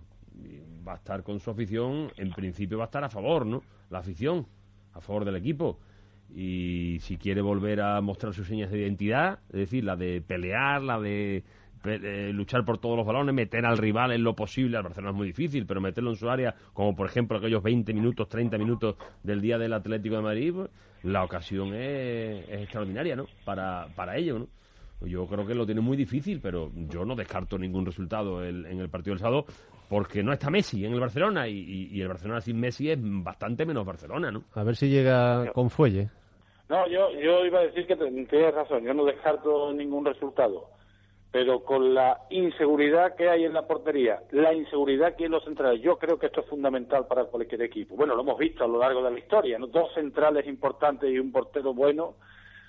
[0.87, 3.63] va a estar con su afición, en principio va a estar a favor, ¿no?
[3.91, 4.47] La afición,
[4.93, 5.79] a favor del equipo.
[6.35, 10.83] Y si quiere volver a mostrar sus señas de identidad, es decir, la de pelear,
[10.83, 11.45] la de
[11.85, 15.17] eh, luchar por todos los balones, meter al rival en lo posible, al Barcelona es
[15.17, 18.97] muy difícil, pero meterlo en su área, como por ejemplo aquellos 20 minutos, 30 minutos
[19.23, 20.71] del día del Atlético de Madrid, pues,
[21.03, 23.27] la ocasión es, extraordinaria, ¿no?
[23.45, 24.49] Para, para ello, ¿no?
[25.07, 28.91] Yo creo que lo tiene muy difícil, pero yo no descarto ningún resultado en el
[28.91, 29.47] partido del sábado,
[29.91, 33.85] porque no está Messi en el Barcelona y, el Barcelona sin Messi es bastante menos
[33.85, 34.45] Barcelona, ¿no?
[34.55, 36.09] A ver si llega con fuelle.
[36.69, 40.69] No, yo, yo iba a decir que tienes razón, yo no descarto ningún resultado,
[41.33, 45.43] pero con la inseguridad que hay en la portería, la inseguridad que hay en los
[45.43, 47.97] centrales, yo creo que esto es fundamental para cualquier equipo.
[47.97, 49.67] Bueno, lo hemos visto a lo largo de la historia, ¿no?
[49.67, 52.15] dos centrales importantes y un portero bueno,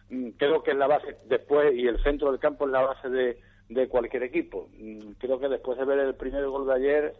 [0.09, 3.09] mm, creo que es la base después y el centro del campo es la base
[3.09, 4.69] de de cualquier equipo.
[4.77, 7.13] Mm, creo que después de ver el primer gol de ayer,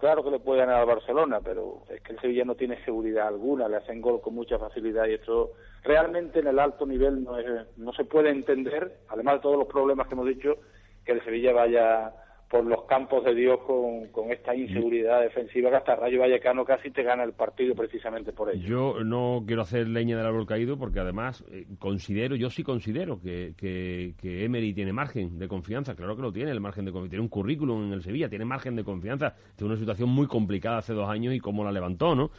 [0.00, 3.28] claro que le puede ganar al Barcelona, pero es que el Sevilla no tiene seguridad
[3.28, 5.52] alguna, le hacen gol con mucha facilidad y esto
[5.82, 7.36] realmente en el alto nivel no,
[7.76, 10.56] no se puede entender, además de todos los problemas que hemos dicho,
[11.04, 12.12] que el Sevilla vaya
[12.48, 16.90] por los campos de Dios con, con esta inseguridad defensiva que hasta Rayo Vallecano casi
[16.90, 18.62] te gana el partido precisamente por ello.
[18.66, 23.20] Yo no quiero hacer leña del árbol caído porque además eh, considero, yo sí considero
[23.20, 26.92] que, que, que, Emery tiene margen de confianza, claro que lo tiene, el margen de
[26.92, 30.28] confianza, tiene un currículum en el Sevilla, tiene margen de confianza, tiene una situación muy
[30.28, 32.30] complicada hace dos años y cómo la levantó, ¿no?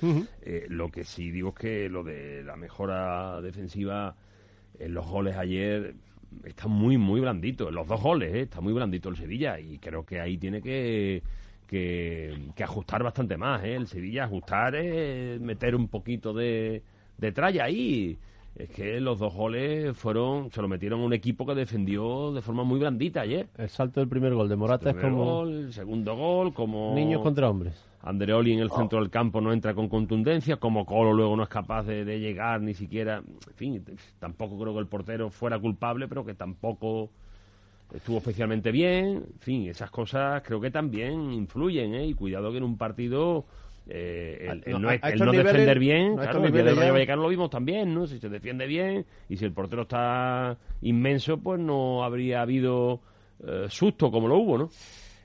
[0.42, 4.16] Eh, lo que sí digo es que lo de la mejora defensiva
[4.80, 5.96] en los goles ayer
[6.44, 7.72] está muy, muy blandito.
[7.72, 8.42] Los dos goles, ¿eh?
[8.42, 11.22] está muy blandito el Sevilla y creo que ahí tiene que,
[11.68, 13.64] que, ajustar bastante más.
[13.64, 13.76] ¿eh?
[13.76, 16.82] El Sevilla ajustar es meter un poquito de,
[17.18, 18.18] de tralla ahí.
[18.56, 22.42] Es que los dos goles fueron, se lo metieron a un equipo que defendió de
[22.42, 23.48] forma muy blandita ayer.
[23.56, 25.44] El salto del primer gol de Morata es como.
[25.44, 26.96] el segundo gol, como.
[26.96, 27.87] Niños contra hombres.
[28.08, 31.50] Andreoli en el centro del campo no entra con contundencia, como Colo luego no es
[31.50, 33.18] capaz de, llegar ni siquiera.
[33.18, 33.84] En fin,
[34.20, 37.10] tampoco creo que el portero fuera culpable, pero que tampoco
[37.94, 39.26] estuvo especialmente bien.
[39.34, 42.08] En fin, esas cosas creo que también influyen, ¿eh?
[42.08, 43.46] Y cuidado que en un partido
[43.90, 46.94] eh, el, no, no, el no niveles- defender bien, a claro, el día del Rayo
[46.94, 48.08] Vallecano lo vimos también, ¿no?
[48.08, 53.02] Si se defiende bien y si el portero está inmenso, pues no habría habido
[53.46, 54.70] eh, susto como lo hubo, ¿no?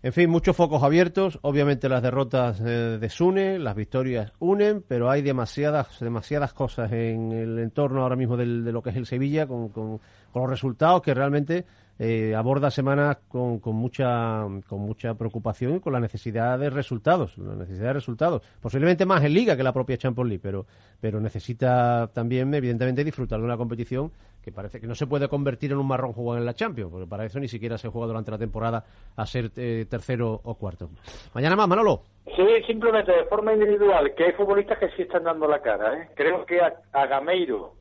[0.05, 1.39] En fin, muchos focos abiertos.
[1.43, 7.59] Obviamente las derrotas eh, desunen, las victorias unen, pero hay demasiadas, demasiadas cosas en el
[7.61, 10.01] entorno ahora mismo del- de lo que es el Sevilla con, con-
[10.35, 11.67] los resultados que realmente
[11.99, 17.37] eh, aborda semanas con, con mucha con mucha preocupación y con la necesidad de resultados,
[17.37, 18.43] la necesidad de resultados.
[18.61, 20.67] Posiblemente más en Liga que la propia Champions League, pero
[21.01, 24.11] pero necesita también evidentemente disfrutar de una competición
[24.43, 27.07] que parece que no se puede convertir en un marrón jugar en la Champions, porque
[27.07, 28.85] para eso ni siquiera se juega durante la temporada
[29.17, 30.91] a ser eh, tercero o cuarto.
[31.35, 32.03] Mañana más, Manolo.
[32.37, 35.97] Sí, simplemente de forma individual, que hay futbolistas que sí están dando la cara.
[36.03, 36.09] ¿eh?
[36.15, 37.75] Creo que a, a Gameiro,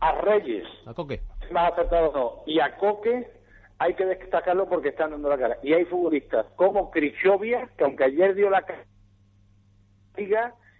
[0.00, 1.20] a Reyes, A Coque.
[1.50, 3.28] más acertado no, y a Coque
[3.78, 5.58] hay que destacarlo porque están dando la cara.
[5.62, 8.84] Y hay futbolistas como Crisovia, que aunque ayer dio la cara,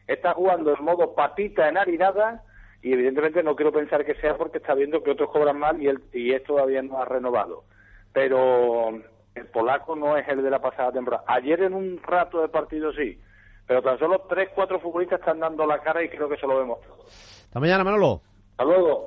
[0.06, 2.42] está jugando en modo patita enharinada
[2.82, 5.88] y evidentemente no quiero pensar que sea porque está viendo que otros cobran mal y
[5.88, 7.64] él, y él todavía no ha renovado.
[8.12, 8.90] Pero
[9.34, 11.24] el polaco no es el de la pasada temporada.
[11.26, 13.20] Ayer en un rato de partido sí,
[13.66, 16.58] pero tan solo tres, cuatro futbolistas están dando la cara y creo que eso lo
[16.58, 17.44] vemos todos.
[17.46, 18.22] Hasta mañana, Manolo.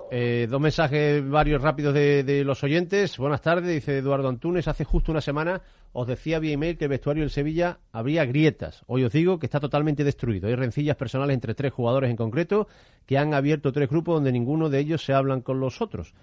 [0.10, 3.18] Eh, dos mensajes varios rápidos de, de los oyentes.
[3.20, 4.68] Buenas tardes, dice Eduardo Antunes.
[4.68, 5.62] Hace justo una semana
[5.92, 8.84] os decía vía email que el vestuario del Sevilla habría grietas.
[8.88, 10.48] Hoy os digo que está totalmente destruido.
[10.48, 12.68] Hay rencillas personales entre tres jugadores en concreto
[13.06, 16.16] que han abierto tres grupos donde ninguno de ellos se hablan con los otros.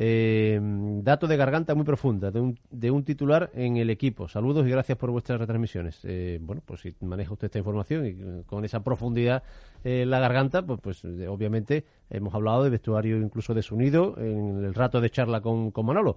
[0.00, 0.60] Eh,
[1.02, 4.28] dato de garganta muy profunda de un, de un titular en el equipo.
[4.28, 5.98] Saludos y gracias por vuestras retransmisiones.
[6.04, 9.42] Eh, bueno, pues si maneja usted esta información y con esa profundidad
[9.82, 14.64] eh, en la garganta, pues, pues eh, obviamente hemos hablado de vestuario incluso desunido en
[14.64, 16.16] el rato de charla con, con Manolo.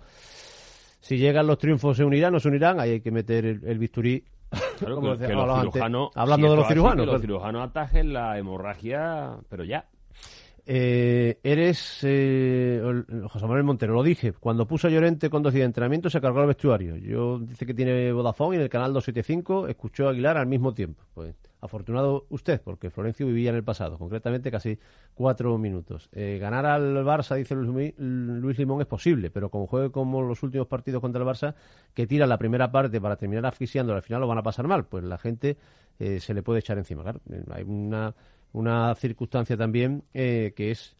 [0.99, 3.79] Si llegan los triunfos se unirán, no se unirán, ahí hay que meter el, el
[3.79, 4.23] bisturí.
[4.77, 6.95] Claro, que, decía- que los cirujanos, hablando si de los cirujanos.
[6.97, 7.21] que los claro.
[7.21, 9.87] cirujanos atajen la hemorragia, pero ya.
[10.65, 12.81] Eh, eres eh,
[13.29, 14.33] José Manuel Montero, lo dije.
[14.33, 16.95] Cuando puso a Llorente con dos días de entrenamiento se cargó el vestuario.
[16.97, 20.73] Yo dice que tiene Vodafone y en el canal 275 escuchó a Aguilar al mismo
[20.73, 21.03] tiempo.
[21.13, 24.77] Pues afortunado usted, porque Florencio vivía en el pasado, concretamente casi
[25.13, 26.09] cuatro minutos.
[26.11, 30.67] Eh, ganar al Barça, dice Luis Limón, es posible, pero como juegue como los últimos
[30.67, 31.53] partidos contra el Barça,
[31.93, 34.85] que tira la primera parte para terminar asfixiando, al final lo van a pasar mal.
[34.85, 35.55] Pues la gente
[35.99, 37.03] eh, se le puede echar encima.
[37.03, 38.13] Claro, eh, hay una
[38.53, 40.95] una circunstancia también eh, que es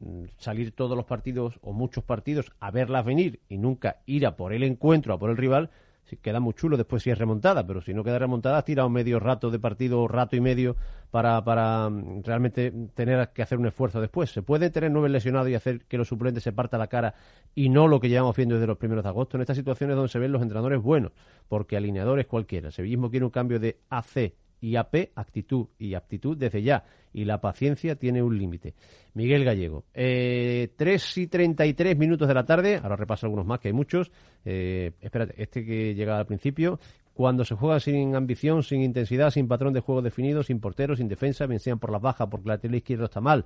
[0.00, 4.36] mm, salir todos los partidos o muchos partidos a verlas venir y nunca ir a
[4.36, 5.70] por el encuentro, a por el rival,
[6.04, 8.88] si queda muy chulo después si es remontada, pero si no queda remontada, has tirado
[8.90, 10.76] medio rato de partido rato y medio
[11.10, 14.30] para, para mm, realmente tener que hacer un esfuerzo después.
[14.30, 17.14] Se puede tener nueve lesionados y hacer que los suplentes se parta la cara
[17.54, 20.10] y no lo que llevamos viendo desde los primeros de agosto en estas situaciones donde
[20.10, 21.12] se ven los entrenadores buenos,
[21.48, 22.68] porque alineadores cualquiera.
[22.68, 24.34] El sevillismo quiere un cambio de AC
[24.64, 26.84] y AP, actitud y aptitud desde ya.
[27.12, 28.74] Y la paciencia tiene un límite.
[29.12, 29.84] Miguel Gallego.
[29.92, 32.80] Eh, 3 y 33 minutos de la tarde.
[32.82, 34.10] Ahora repaso algunos más, que hay muchos.
[34.46, 36.80] Eh, espérate, este que llega al principio.
[37.12, 41.08] Cuando se juega sin ambición, sin intensidad, sin patrón de juego definido, sin portero, sin
[41.08, 43.44] defensa, bien sean por las bajas, porque la lateral izquierdo está mal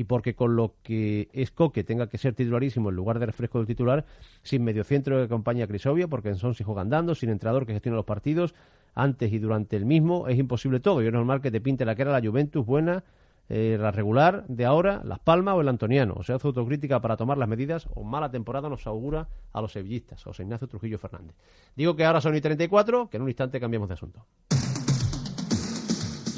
[0.00, 3.58] y porque con lo que es Coque tenga que ser titularísimo en lugar de refresco
[3.58, 4.06] del titular,
[4.42, 7.74] sin mediocentro que acompaña a Crisovia, porque en Son si juega andando, sin entrenador que
[7.74, 8.54] gestione los partidos,
[8.94, 11.02] antes y durante el mismo, es imposible todo.
[11.02, 13.04] Y es normal que te pinte la cara la Juventus buena,
[13.50, 16.14] eh, la regular de ahora, Las Palmas o el Antoniano.
[16.16, 19.72] O se hace autocrítica para tomar las medidas o mala temporada nos augura a los
[19.72, 21.36] sevillistas, José Ignacio Trujillo Fernández.
[21.76, 24.24] Digo que ahora son y 34, que en un instante cambiamos de asunto.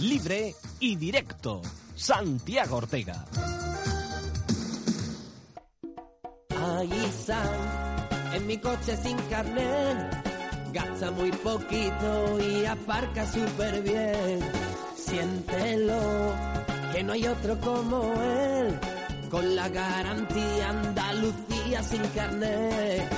[0.02, 1.62] Libre y directo.
[1.94, 3.24] Santiago Ortega.
[6.60, 10.10] Ahí están, en mi coche sin carnet.
[10.72, 14.40] Gasta muy poquito y aparca súper bien.
[14.96, 16.34] Siéntelo,
[16.92, 18.80] que no hay otro como él.
[19.30, 23.08] Con la garantía Andalucía sin carnet.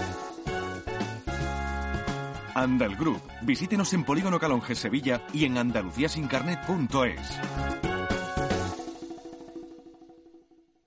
[2.55, 3.21] Andal Group.
[3.43, 7.41] Visítenos en Polígono Calonge Sevilla y en andaluciasincarnet.es.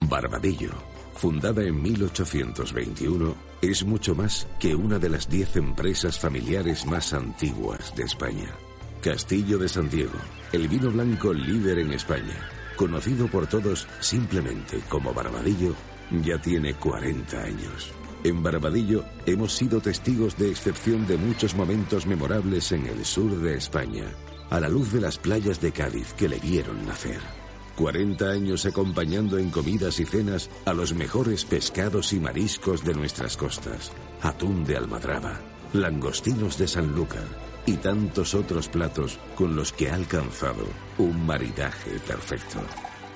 [0.10, 0.71] Barbadillo,
[1.15, 7.93] fundada en 1821, es mucho más que una de las diez empresas familiares más antiguas
[7.95, 8.49] de España.
[9.01, 10.17] Castillo de San Diego,
[10.53, 15.73] el vino blanco líder en España, conocido por todos simplemente como Barbadillo,
[16.23, 17.93] ya tiene 40 años.
[18.23, 23.56] En Barbadillo hemos sido testigos de excepción de muchos momentos memorables en el sur de
[23.56, 24.06] España,
[24.49, 27.19] a la luz de las playas de Cádiz que le vieron nacer.
[27.75, 33.38] 40 años acompañando en comidas y cenas a los mejores pescados y mariscos de nuestras
[33.38, 33.91] costas.
[34.23, 35.39] Atún de Almadraba,
[35.73, 37.27] langostinos de Sanlúcar,
[37.67, 40.65] y tantos otros platos con los que ha alcanzado
[40.97, 42.60] un maridaje perfecto.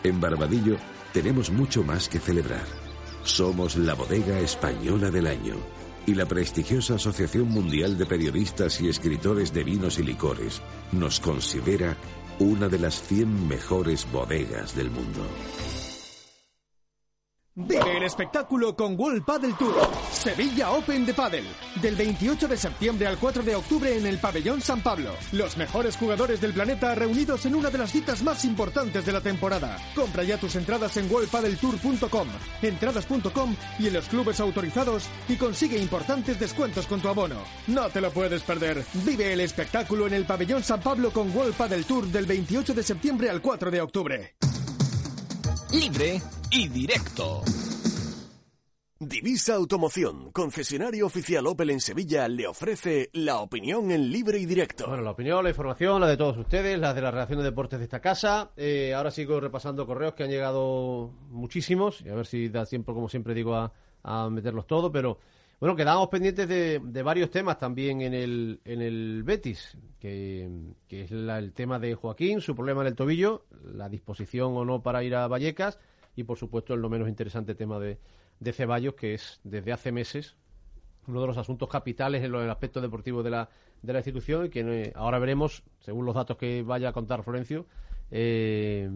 [0.03, 0.77] En Barbadillo
[1.11, 2.80] tenemos mucho más que celebrar.
[3.23, 5.55] Somos la bodega española del año
[6.07, 11.95] y la prestigiosa Asociación Mundial de Periodistas y Escritores de Vinos y Licores nos considera
[12.39, 15.21] una de las 100 mejores bodegas del mundo.
[17.53, 19.75] Vive el espectáculo con World Padel Tour.
[20.09, 21.45] Sevilla Open de Padel.
[21.81, 25.11] Del 28 de septiembre al 4 de octubre en el Pabellón San Pablo.
[25.33, 29.19] Los mejores jugadores del planeta reunidos en una de las citas más importantes de la
[29.19, 29.77] temporada.
[29.93, 32.27] Compra ya tus entradas en worldpadeltour.com,
[32.61, 37.43] entradas.com y en los clubes autorizados y consigue importantes descuentos con tu abono.
[37.67, 38.85] No te lo puedes perder.
[39.03, 42.83] Vive el espectáculo en el Pabellón San Pablo con World Padel Tour del 28 de
[42.83, 44.35] septiembre al 4 de octubre.
[45.71, 47.41] Libre y directo.
[48.99, 54.87] Divisa Automoción, concesionario oficial Opel en Sevilla, le ofrece la opinión en libre y directo.
[54.87, 57.79] Bueno, la opinión, la información, la de todos ustedes, la de la redacción de deportes
[57.79, 58.51] de esta casa.
[58.57, 62.93] Eh, ahora sigo repasando correos que han llegado muchísimos y a ver si da tiempo,
[62.93, 63.71] como siempre digo, a,
[64.03, 65.19] a meterlos todos, pero
[65.61, 70.49] bueno, quedamos pendientes de, varios temas también en el, en el Betis, que,
[70.89, 74.81] es la, el tema de Joaquín, su problema en el tobillo, la disposición o no
[74.81, 75.77] para ir a Vallecas
[76.15, 77.99] y por supuesto el no menos interesante tema de,
[78.39, 80.35] de Ceballos, que es desde hace meses
[81.07, 83.49] uno de los asuntos capitales en el aspecto deportivo de la,
[83.83, 87.67] de la institución y que ahora veremos, según los datos que vaya a contar Florencio,
[88.09, 88.89] eh,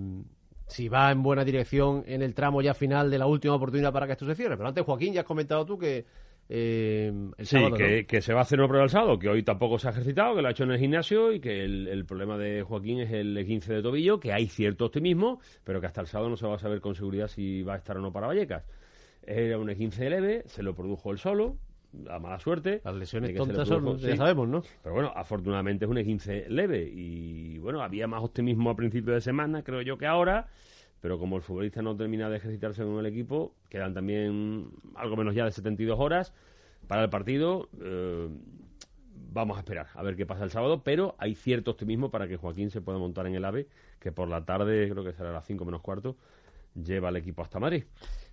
[0.67, 4.07] si va en buena dirección en el tramo ya final de la última oportunidad para
[4.07, 4.57] que esto se cierre.
[4.57, 6.05] Pero antes, Joaquín, ya has comentado tú que
[6.47, 8.07] eh, el sí, sábado, que, ¿no?
[8.07, 10.35] que, se va a hacer una prueba el sábado, que hoy tampoco se ha ejercitado,
[10.35, 13.11] que lo ha hecho en el gimnasio y que el, el, problema de Joaquín es
[13.11, 16.45] el 15 de tobillo, que hay cierto optimismo, pero que hasta el sábado no se
[16.45, 18.63] va a saber con seguridad si va a estar o no para Vallecas.
[19.25, 21.57] Era un 15 leve, se lo produjo él solo,
[22.09, 22.81] a mala suerte.
[22.83, 24.61] Las lesiones le tontas produjo, son, ya sabemos, ¿no?
[24.83, 29.21] Pero bueno, afortunadamente es un 15 leve y bueno, había más optimismo a principio de
[29.21, 30.47] semana, creo yo que ahora,
[31.05, 35.35] pero como el futbolista no termina de ejercitarse con el equipo, quedan también algo menos
[35.35, 36.33] ya de 72 horas
[36.87, 37.69] para el partido.
[37.79, 38.27] Eh,
[39.31, 42.37] vamos a esperar a ver qué pasa el sábado, pero hay cierto optimismo para que
[42.37, 43.67] Joaquín se pueda montar en el AVE,
[43.99, 46.17] que por la tarde, creo que será a las 5 menos cuarto,
[46.73, 47.83] lleva el equipo hasta Madrid.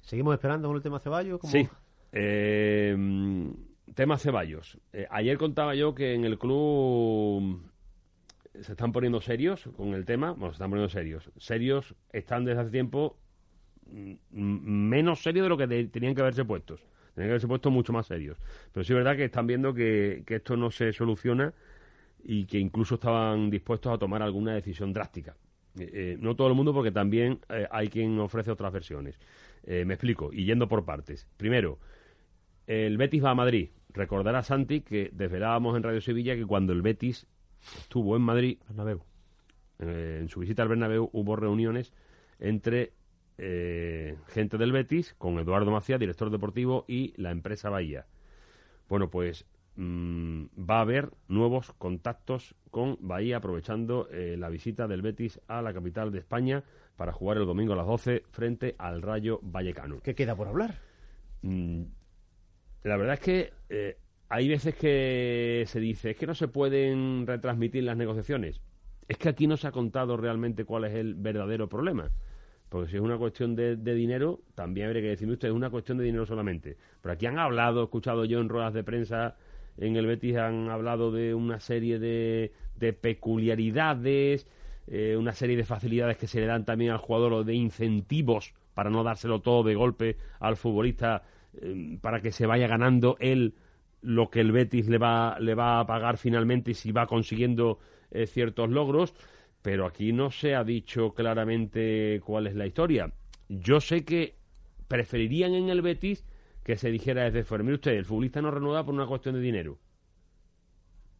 [0.00, 1.40] ¿Seguimos esperando con el tema Ceballos?
[1.40, 1.52] ¿Cómo?
[1.52, 1.68] Sí.
[2.10, 2.96] Eh,
[3.94, 4.78] tema Ceballos.
[4.94, 7.70] Eh, ayer contaba yo que en el club
[8.62, 10.32] se están poniendo serios con el tema.
[10.32, 11.30] Bueno, se están poniendo serios.
[11.38, 13.16] Serios están desde hace tiempo
[13.86, 16.80] mm, menos serios de lo que tenían que haberse puestos.
[17.14, 18.38] Tenían que haberse puesto mucho más serios.
[18.72, 21.52] Pero sí es verdad que están viendo que, que esto no se soluciona
[22.24, 25.36] y que incluso estaban dispuestos a tomar alguna decisión drástica.
[25.78, 29.18] Eh, eh, no todo el mundo, porque también eh, hay quien ofrece otras versiones.
[29.64, 31.28] Me explico, y yendo por partes.
[31.36, 31.78] Primero,
[32.66, 33.68] el Betis va a Madrid.
[33.90, 37.28] Recordará Santi que desvelábamos en Radio Sevilla que cuando el Betis
[37.78, 39.02] estuvo en Madrid, Bernabéu.
[39.78, 41.92] Eh, en su visita al Bernabéu hubo reuniones
[42.38, 42.92] entre
[43.38, 48.06] eh, gente del Betis con Eduardo Macías, director deportivo, y la empresa Bahía.
[48.88, 49.46] Bueno, pues
[49.76, 55.62] mmm, va a haber nuevos contactos con Bahía aprovechando eh, la visita del Betis a
[55.62, 56.62] la capital de España
[56.96, 60.00] para jugar el domingo a las 12 frente al Rayo Vallecano.
[60.02, 60.78] ¿Qué queda por hablar?
[61.42, 61.82] Mm,
[62.84, 63.98] la verdad es que eh,
[64.32, 68.62] hay veces que se dice, es que no se pueden retransmitir las negociaciones.
[69.06, 72.10] Es que aquí no se ha contado realmente cuál es el verdadero problema.
[72.70, 75.98] Porque si es una cuestión de, dinero, también habría que decirme usted, es una cuestión
[75.98, 76.78] de dinero solamente.
[77.02, 79.36] Pero aquí han hablado, he escuchado yo en ruedas de prensa
[79.76, 84.46] en el Betis, han hablado de una serie de, de peculiaridades,
[84.86, 88.54] eh, una serie de facilidades que se le dan también al jugador o de incentivos
[88.72, 91.22] para no dárselo todo de golpe al futbolista
[91.60, 93.52] eh, para que se vaya ganando él
[94.02, 97.78] lo que el Betis le va, le va a pagar finalmente y si va consiguiendo
[98.10, 99.14] eh, ciertos logros,
[99.62, 103.12] pero aquí no se ha dicho claramente cuál es la historia.
[103.48, 104.36] Yo sé que
[104.88, 106.24] preferirían en el Betis
[106.64, 109.40] que se dijera desde fuera, mire usted, el futbolista no renueva por una cuestión de
[109.40, 109.78] dinero.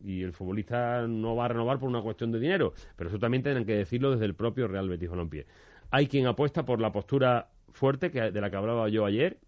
[0.05, 2.75] Y el futbolista no va a renovar por una cuestión de dinero.
[2.97, 5.47] Pero eso también tendrán que decirlo desde el propio Real Betis Balompié.
[5.91, 9.39] Hay quien apuesta por la postura fuerte que, de la que hablaba yo ayer.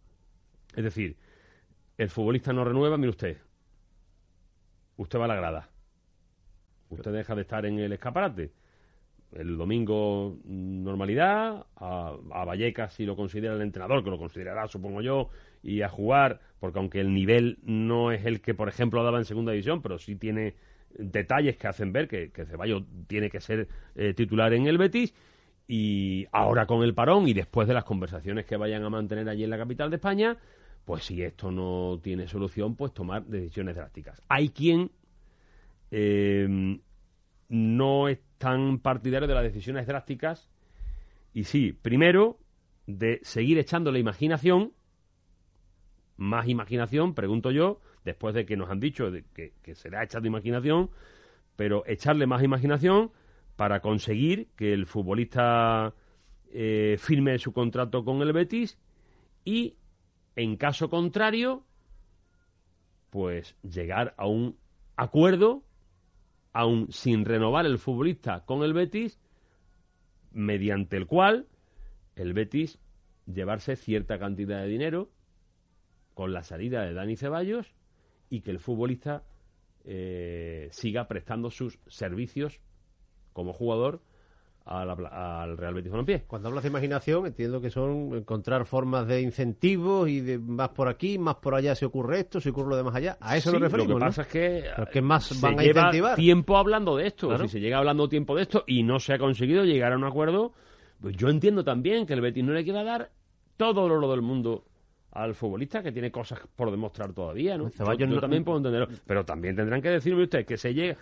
[0.77, 1.17] Es decir,
[1.99, 3.37] el futbolista no renueva, mire usted.
[4.97, 5.69] Usted va a la grada.
[6.89, 8.53] Usted deja de estar en el escaparate.
[9.33, 15.03] El domingo normalidad, a, a Vallecas si lo considera el entrenador, que lo considerará supongo
[15.03, 15.31] yo,
[15.63, 19.25] y a jugar, porque aunque el nivel no es el que por ejemplo daba en
[19.25, 20.55] segunda división, pero sí tiene
[20.97, 25.15] detalles que hacen ver que, Ceballos tiene que ser eh, titular en el Betis,
[25.67, 29.45] y ahora con el parón y después de las conversaciones que vayan a mantener allí
[29.45, 30.37] en la capital de España,
[30.85, 34.23] pues si esto no tiene solución, pues tomar decisiones drásticas.
[34.29, 34.91] Hay quien
[35.91, 36.79] eh,
[37.49, 40.51] no es tan partidario de las decisiones drásticas
[41.33, 42.39] y sí, primero,
[42.87, 44.73] de seguir echando la imaginación,
[46.17, 50.91] más imaginación, pregunto yo, después de que nos han dicho que, que será echando imaginación,
[51.57, 53.11] pero echarle más imaginación
[53.57, 55.95] para conseguir que el futbolista
[56.53, 58.79] eh, firme su contrato con el Betis
[59.45, 59.77] y,
[60.37, 61.65] en caso contrario,
[63.11, 64.57] pues llegar a un
[64.97, 65.63] acuerdo,
[66.53, 69.21] aún sin renovar el futbolista con el Betis,
[70.33, 71.47] mediante el cual
[72.17, 72.79] el Betis
[73.27, 75.11] llevarse cierta cantidad de dinero
[76.15, 77.73] con la salida de Dani Ceballos
[78.31, 79.23] y que el futbolista
[79.85, 82.61] eh, siga prestando sus servicios
[83.33, 84.01] como jugador
[84.67, 86.25] al Real Betis Balompié.
[86.27, 90.89] Cuando hablas de imaginación, entiendo que son encontrar formas de incentivos y de más por
[90.89, 93.19] aquí, más por allá se ocurre esto, se ocurre lo de más allá.
[93.21, 93.91] A eso Sí, nos referimos.
[93.91, 94.07] Lo que ¿no?
[94.07, 96.17] pasa es que, Pero ¿qué más se van a lleva incentivar?
[96.17, 97.29] tiempo hablando de esto.
[97.29, 97.45] Claro.
[97.45, 100.05] Si se llega hablando tiempo de esto y no se ha conseguido llegar a un
[100.05, 100.53] acuerdo,
[101.01, 103.11] pues yo entiendo también que el Betis no le quiera dar
[103.59, 104.65] todo el oro del mundo
[105.13, 107.71] al futbolista que tiene cosas por demostrar todavía, ¿no?
[107.71, 110.97] Yo, yo no- también puedo entenderlo, pero también tendrán que decirme ustedes que se llega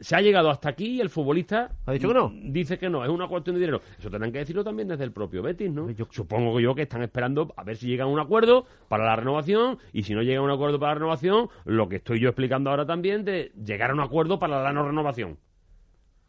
[0.00, 2.32] se ha llegado hasta aquí y el futbolista ¿Ha dicho que no?
[2.34, 3.80] dice que no, es una cuestión de dinero.
[3.98, 5.86] Eso tendrán que decirlo también desde el propio Betis, ¿no?
[6.10, 9.16] Supongo que yo que están esperando a ver si llegan a un acuerdo para la
[9.16, 12.28] renovación y si no llega a un acuerdo para la renovación, lo que estoy yo
[12.28, 15.38] explicando ahora también de llegar a un acuerdo para la no renovación,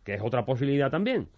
[0.04, 1.30] que es otra posibilidad también.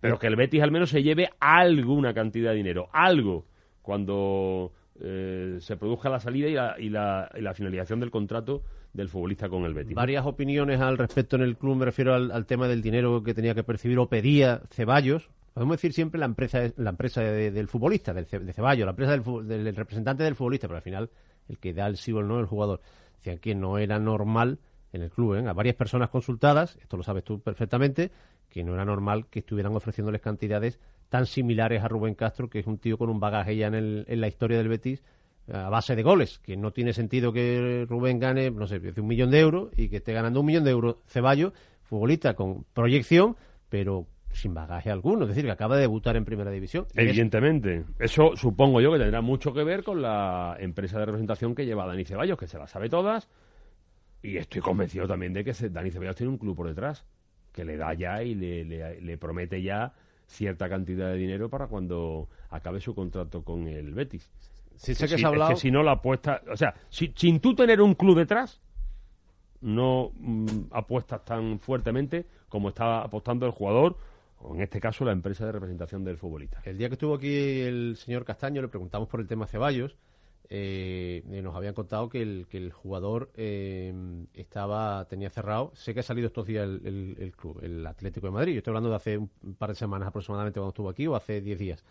[0.00, 3.46] Pero que el Betis al menos se lleve alguna cantidad de dinero, algo,
[3.82, 8.62] cuando eh, se produzca la salida y la, y, la, y la finalización del contrato
[8.92, 9.94] del futbolista con el Betis.
[9.94, 13.54] Varias opiniones al respecto en el club, me refiero al, tema del dinero que tenía
[13.54, 15.28] que percibir o pedía Ceballos.
[15.54, 19.12] Podemos decir siempre la empresa la empresa de- del futbolista, del, de Ceballos, la empresa
[19.16, 21.10] del, representante del futbolista, pero al final
[21.48, 22.80] el que da el sí o el no el jugador.
[23.16, 24.58] Decían que no era normal
[24.92, 25.46] en el club, ¿eh?
[25.48, 28.10] a varias personas consultadas, esto lo sabes tú perfectamente,
[28.48, 30.78] que no era normal que estuvieran ofreciéndoles cantidades
[31.10, 34.04] tan similares a Rubén Castro, que es un tío con un bagaje ya en, el-
[34.08, 35.02] en la historia del Betis,
[35.52, 39.30] a base de goles, que no tiene sentido que Rubén gane, no sé, un millón
[39.30, 43.36] de euros y que esté ganando un millón de euros Ceballos, futbolista con proyección,
[43.68, 46.86] pero sin bagaje alguno, es decir, que acaba de debutar en primera división.
[46.94, 47.84] Evidentemente.
[47.98, 51.86] Eso supongo yo que tendrá mucho que ver con la empresa de representación que lleva
[51.86, 53.28] Dani Ceballos, que se las sabe todas.
[54.22, 57.04] Y estoy convencido también de que Dani Ceballos tiene un club por detrás,
[57.52, 59.92] que le da ya y le, le- le promete ya
[60.26, 64.28] cierta cantidad de dinero para cuando acabe su contrato con el Betis.
[64.78, 66.74] Sí, sé que si, se ha hablado- es que si no la apuesta, o sea,
[66.88, 68.60] si- sin tú tener un club detrás,
[69.60, 73.96] no mm, apuestas tan fuertemente como está apostando el jugador,
[74.40, 76.60] o en este caso la empresa de representación del futbolista.
[76.64, 79.96] El día que estuvo aquí el señor Castaño le preguntamos por el tema Ceballos.
[80.50, 83.92] eh, y nos habían contado que el, que el jugador eh,
[84.32, 85.72] estaba tenía cerrado.
[85.74, 88.52] Sé que ha salido estos días el, el- el club, el Atlético de Madrid.
[88.54, 91.42] Yo estoy hablando de hace un par de semanas aproximadamente cuando estuvo aquí, o hace
[91.42, 91.84] 10 días.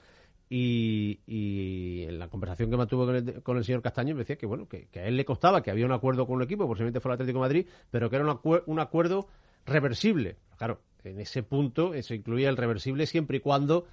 [0.50, 4.46] Y, en la conversación que mantuvo con el, con el señor Castaño me decía que
[4.46, 7.14] bueno que, a él le costaba, que había un acuerdo con un equipo, posiblemente fuera
[7.14, 9.28] el Atlético de Madrid, pero que era un, un acuerdo
[9.66, 10.38] reversible.
[10.58, 13.86] Claro, en ese punto eso incluía el reversible siempre y cuando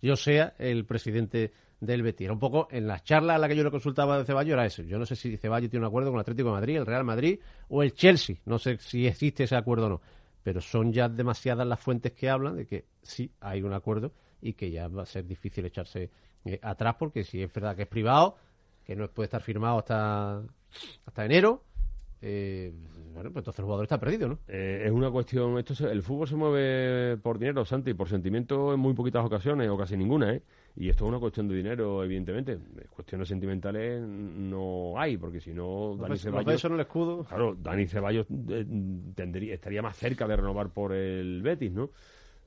[0.00, 2.24] yo sea el presidente del Betis.
[2.24, 4.66] Era un poco en las charlas a las que yo le consultaba de Ceballos era
[4.66, 4.82] eso.
[4.82, 7.04] Yo no sé si Ceballos tiene un acuerdo con el Atlético de Madrid, el Real
[7.04, 7.38] Madrid
[7.68, 8.36] o el Chelsea.
[8.46, 10.00] No sé si existe ese acuerdo o no.
[10.42, 14.52] Pero son ya demasiadas las fuentes que hablan de que sí hay un acuerdo y
[14.54, 16.10] que ya va a ser difícil echarse
[16.44, 18.36] eh, atrás porque si es verdad que es privado,
[18.84, 20.42] que no puede estar firmado hasta,
[21.06, 21.62] hasta enero,
[22.20, 22.72] eh,
[23.14, 24.38] bueno, pues entonces el jugador está perdido, ¿no?
[24.48, 28.74] Eh, es una cuestión, esto se- el fútbol se mueve por dinero, Santi, por sentimiento
[28.74, 30.42] en muy poquitas ocasiones o casi ninguna, ¿eh?
[30.76, 32.58] Y esto es una cuestión de dinero, evidentemente.
[32.90, 36.64] Cuestiones sentimentales no hay, porque si no, Dani Los Ceballos...
[36.64, 37.24] en el escudo.
[37.24, 38.64] Claro, Dani Ceballos eh,
[39.14, 41.90] tendría, estaría más cerca de renovar por el Betis, ¿no?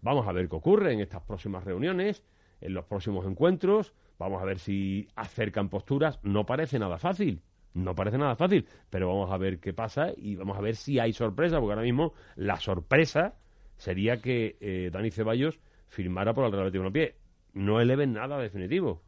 [0.02, 2.24] Vamos a ver qué ocurre en estas próximas reuniones,
[2.60, 3.93] en los próximos encuentros.
[4.18, 6.20] Vamos a ver si acercan posturas.
[6.24, 7.41] No parece nada fácil.
[7.74, 10.99] No parece nada fácil, pero vamos a ver qué pasa y vamos a ver si
[10.99, 13.36] hay sorpresa, porque ahora mismo la sorpresa
[13.78, 17.16] sería que eh, Dani Ceballos firmara por el Real Betis Balompié.
[17.54, 19.04] No eleven nada definitivo,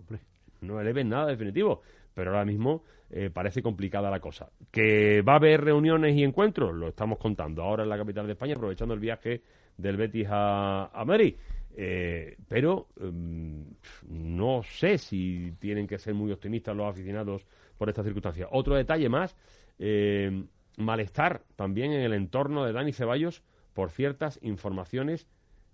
[0.61, 1.81] no eleven nada definitivo,
[2.13, 4.49] pero ahora mismo eh, parece complicada la cosa.
[4.71, 8.33] Que va a haber reuniones y encuentros, lo estamos contando ahora en la capital de
[8.33, 9.41] España, aprovechando el viaje
[9.77, 11.35] del Betis a, a Madrid.
[11.75, 13.65] Eh, pero em,
[14.07, 17.45] no sé si tienen que ser muy optimistas los aficionados
[17.77, 18.47] por esta circunstancia.
[18.51, 19.35] Otro detalle más,
[19.79, 20.45] eh,
[20.77, 23.43] malestar también en el entorno de Dani Ceballos
[23.73, 25.27] por ciertas informaciones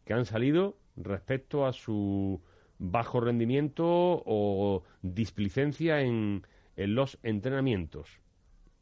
[0.06, 2.41] que han salido respecto a su
[2.78, 6.43] bajo rendimiento o displicencia en,
[6.78, 8.20] en los entrenamientos.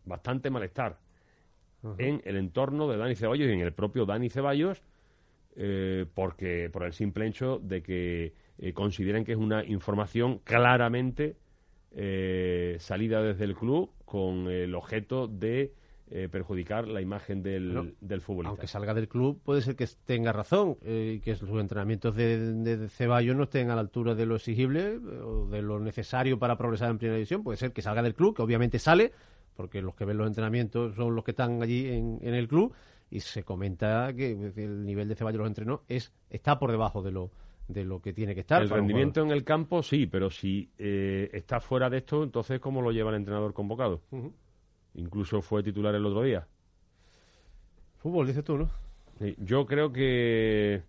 [0.05, 0.99] Bastante malestar.
[1.97, 4.83] en el entorno de Dani Ceballos y en el propio Dani Ceballos,
[5.57, 11.35] eh, porque por el simple hecho de que eh, consideran que es una información claramente
[11.91, 15.73] eh, salida desde el club con el objeto de
[16.09, 18.51] eh, perjudicar la imagen del, del futbolista.
[18.51, 22.53] Aunque salga del club, puede ser que tenga razón eh, y que sus entrenamientos de,
[22.53, 26.39] de, de Ceballos no estén a la altura de lo exigible o de lo necesario
[26.39, 27.43] para progresar en primera división.
[27.43, 29.11] Puede ser que salga del club, que obviamente sale,
[29.55, 32.73] porque los que ven los entrenamientos son los que están allí en, en el club
[33.09, 37.11] y se comenta que el nivel de Ceballos los entrenó es está por debajo de
[37.11, 37.31] lo
[37.67, 38.61] de lo que tiene que estar.
[38.61, 42.81] El rendimiento en el campo sí, pero si eh, está fuera de esto, entonces ¿cómo
[42.81, 44.01] lo lleva el entrenador convocado?
[44.95, 46.47] Incluso fue titular el otro día.
[47.97, 48.69] Fútbol, dices tú, ¿no?
[49.19, 50.83] Sí, Yo creo que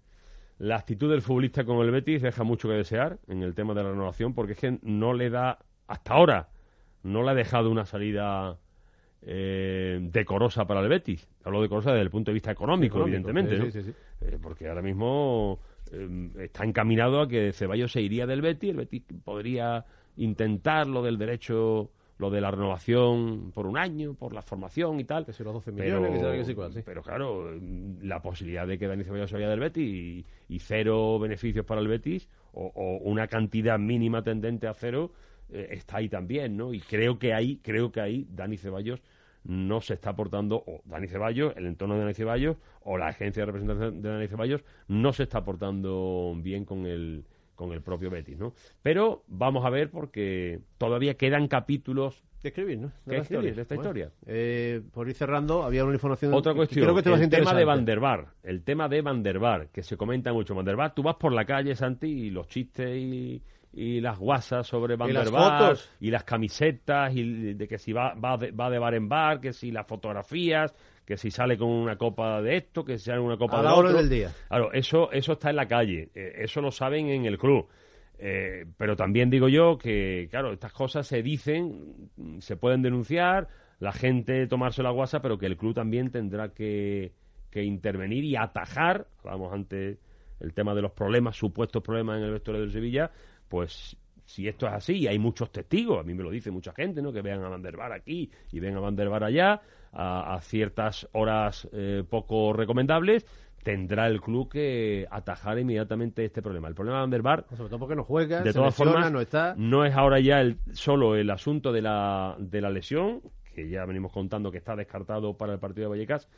[0.58, 3.82] la actitud del futbolista con el Betis deja mucho que desear en el tema de
[3.82, 6.48] la renovación, porque es que no le da, hasta ahora,
[7.02, 8.58] no le ha dejado una salida
[9.22, 11.28] eh, decorosa para el Betis.
[11.44, 13.70] Hablo decorosa desde el punto de vista económico, Económico, evidentemente, sí, ¿no?
[13.70, 13.96] sí, sí, sí.
[14.20, 15.58] Eh, porque ahora mismo
[15.92, 19.84] eh, está encaminado a que Ceballos se iría del Betis, el Betis podría
[20.16, 25.04] intentar lo del derecho, lo de la renovación por un año, por la formación y
[25.04, 25.24] tal.
[25.24, 26.82] Que si los 12 Pero, millones, que que sí.
[26.84, 27.52] pero claro,
[28.02, 31.80] la posibilidad de que Dani Ceballos se vaya del Betis y, y cero beneficios para
[31.80, 35.12] el Betis o, o una cantidad mínima tendente a cero
[35.50, 36.72] eh, está ahí también, ¿no?
[36.74, 39.00] Y creo que ahí, creo que ahí Dani Ceballos
[39.44, 43.42] no se está aportando, o Dani Ceballos, el entorno de Dani Ceballos, o la agencia
[43.42, 47.24] de representación de Dani Ceballos, no se está aportando bien con el,
[47.54, 48.52] con el propio Betis, ¿no?
[48.82, 52.92] Pero vamos a ver porque todavía quedan capítulos De escribir, ¿no?
[53.08, 54.12] que escribir de esta Bueno, historia.
[54.26, 56.34] eh, por ir cerrando, había una información.
[56.34, 58.88] Otra que cuestión, Creo que te vas el tema de Van der Bar, el tema
[58.88, 60.54] de Van der Bar, que se comenta mucho.
[60.54, 63.42] Van der Bar, tú vas por la calle, Santi, y los chistes y,
[63.72, 65.90] y las guasas sobre Van Y der las Bar, fotos.
[66.00, 69.40] y las camisetas, y de que si va, va, de, va de bar en bar,
[69.40, 73.20] que si las fotografías, que si sale con una copa de esto, que si sale
[73.20, 73.98] una copa A de la hora otro.
[74.00, 74.32] del día.
[74.48, 77.68] Claro, eso, eso está en la calle, eh, eso lo saben en el club.
[78.20, 82.10] Eh, pero también digo yo que, claro, estas cosas se dicen,
[82.40, 83.48] se pueden denunciar,
[83.78, 87.12] la gente tomarse la guasa, pero que el club también tendrá que,
[87.50, 89.98] que intervenir y atajar, vamos ante
[90.40, 93.10] el tema de los problemas, supuestos problemas en el vestuario del Sevilla,
[93.48, 96.72] pues si esto es así, y hay muchos testigos, a mí me lo dice mucha
[96.72, 97.12] gente, ¿no?
[97.12, 100.34] Que vean a Van der Bar aquí y ven a Van der Bar allá, a,
[100.34, 103.24] a ciertas horas eh, poco recomendables,
[103.62, 106.68] tendrá el club que atajar inmediatamente este problema.
[106.68, 109.20] El problema de Van der Bar Sobre todo porque no juega, de todas formas, no
[109.20, 109.54] está.
[109.56, 113.22] no es ahora ya el, solo el asunto de la, de la lesión,
[113.54, 116.28] que ya venimos contando que está descartado para el partido de Vallecas.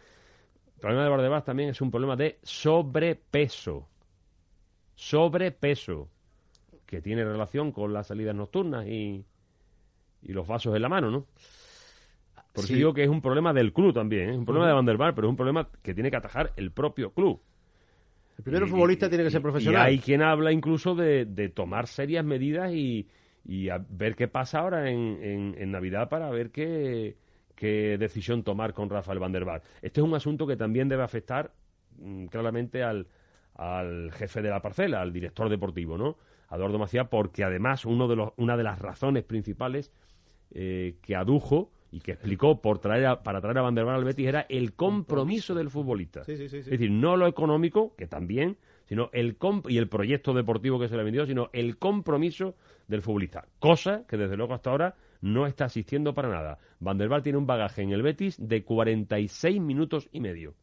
[0.77, 3.87] El problema de Valdebás también es un problema de sobrepeso.
[4.95, 6.09] Sobrepeso.
[6.91, 9.25] Que tiene relación con las salidas nocturnas y,
[10.23, 11.27] y los vasos en la mano, ¿no?
[12.53, 12.75] Por eso Sí.
[12.75, 14.33] digo que es un problema del club también, ¿eh?
[14.33, 16.53] es un problema de Van der Bar, pero es un problema que tiene que atajar
[16.57, 17.41] el propio club.
[18.39, 19.87] El primero Y- futbolista y- tiene que ser profesional.
[19.87, 23.07] Y hay quien habla incluso de, de tomar serias medidas y,
[23.45, 27.17] y a ver qué pasa ahora en, en- en Navidad para ver qué,
[27.55, 29.63] qué decisión tomar con Rafael Van der Bar.
[29.81, 31.53] Este es un asunto que también debe afectar
[31.99, 33.07] mm, claramente al,
[33.55, 36.17] al jefe de la parcela, al director deportivo, ¿no?
[36.51, 39.91] A Eduardo Macía, porque además uno de los, una de las razones principales
[40.53, 44.05] eh, que adujo y que explicó por traer a- para traer a Van der al
[44.05, 46.25] Betis era el compromiso del futbolista.
[46.25, 46.71] Sí, sí, sí, sí.
[46.71, 50.89] Es decir, no lo económico, que también, sino el comp- y el proyecto deportivo que
[50.89, 52.55] se le vendió, sino el compromiso
[52.89, 53.47] del futbolista.
[53.59, 56.59] Cosa que desde luego hasta ahora no está asistiendo para nada.
[56.81, 60.55] Van der tiene un bagaje en el Betis de 46 minutos y medio.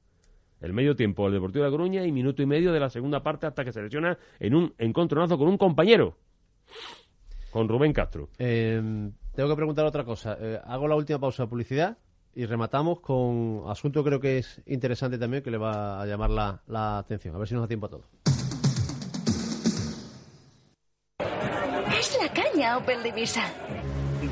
[0.59, 3.21] El medio tiempo del Deportivo de La Coruña y minuto y medio de la segunda
[3.21, 6.17] parte hasta que se lesiona en un encontronazo con un compañero,
[7.51, 8.29] con Rubén Castro.
[8.39, 8.81] Eh,
[9.35, 10.37] tengo que preguntar otra cosa.
[10.39, 11.97] Eh, hago la última pausa de publicidad
[12.33, 16.61] y rematamos con asunto creo que es interesante también que le va a llamar la,
[16.67, 17.35] la atención.
[17.35, 18.03] A ver si nos da tiempo a todo.
[21.99, 23.43] Es la caña Opel Divisa.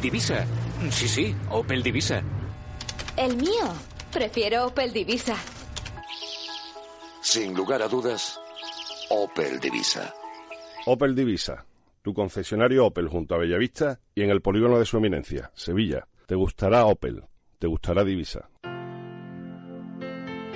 [0.01, 0.45] Divisa.
[0.89, 2.21] Sí, sí, Opel Divisa.
[3.17, 3.73] El mío.
[4.11, 5.35] Prefiero Opel Divisa.
[7.25, 8.39] Sin lugar a dudas,
[9.09, 10.13] Opel Divisa.
[10.85, 11.65] Opel Divisa,
[12.03, 16.07] tu concesionario Opel junto a Bellavista y en el polígono de su eminencia, Sevilla.
[16.27, 17.23] Te gustará Opel,
[17.57, 18.47] te gustará Divisa.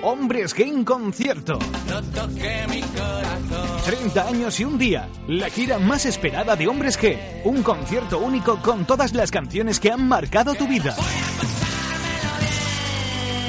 [0.02, 1.58] Hombres G en concierto.
[1.88, 3.82] No toque mi corazón.
[3.84, 5.08] 30 años y un día.
[5.26, 7.18] La gira más esperada de Hombres G.
[7.44, 10.94] Un concierto único con todas las canciones que han marcado tu vida.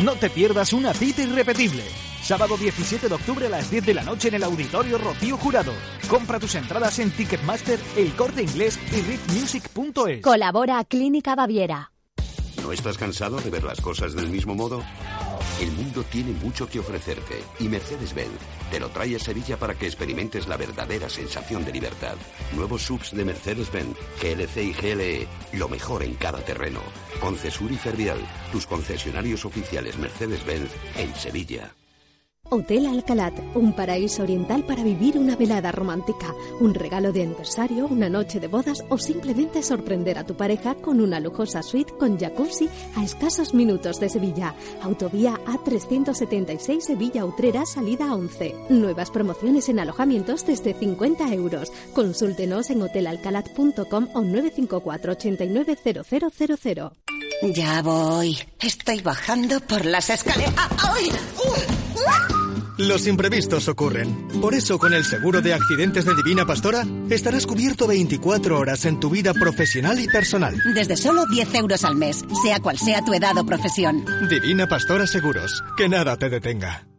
[0.03, 1.83] No te pierdas una cita irrepetible.
[2.21, 5.73] Sábado 17 de octubre a las 10 de la noche en el Auditorio Rocío Jurado.
[6.07, 11.91] Compra tus entradas en Ticketmaster, El Corte Inglés y Colabora Clínica Baviera.
[12.61, 14.83] ¿No estás cansado de ver las cosas del mismo modo?
[15.59, 19.87] El mundo tiene mucho que ofrecerte y Mercedes-Benz te lo trae a Sevilla para que
[19.87, 22.15] experimentes la verdadera sensación de libertad.
[22.55, 26.81] Nuevos subs de Mercedes-Benz, GLC y GLE, lo mejor en cada terreno.
[27.19, 28.19] Concesur y Fervial,
[28.51, 31.73] tus concesionarios oficiales Mercedes-Benz en Sevilla.
[32.53, 38.09] Hotel Alcalat, un paraíso oriental para vivir una velada romántica, un regalo de aniversario, una
[38.09, 42.67] noche de bodas o simplemente sorprender a tu pareja con una lujosa suite con jacuzzi
[42.97, 44.53] a escasos minutos de Sevilla.
[44.81, 48.53] Autovía A376 Sevilla Utrera, salida 11.
[48.67, 51.71] Nuevas promociones en alojamientos desde 50 euros.
[51.93, 56.91] Consúltenos en hotelalcalat.com o 954 89 0000.
[57.53, 58.37] Ya voy.
[58.59, 60.53] Estoy bajando por las escaleras.
[60.77, 61.11] ¡Ay!
[62.77, 64.27] Los imprevistos ocurren.
[64.41, 68.99] Por eso, con el seguro de accidentes de Divina Pastora, estarás cubierto 24 horas en
[68.99, 70.55] tu vida profesional y personal.
[70.73, 74.05] Desde solo 10 euros al mes, sea cual sea tu edad o profesión.
[74.29, 75.63] Divina Pastora Seguros.
[75.77, 76.90] Que nada te detenga.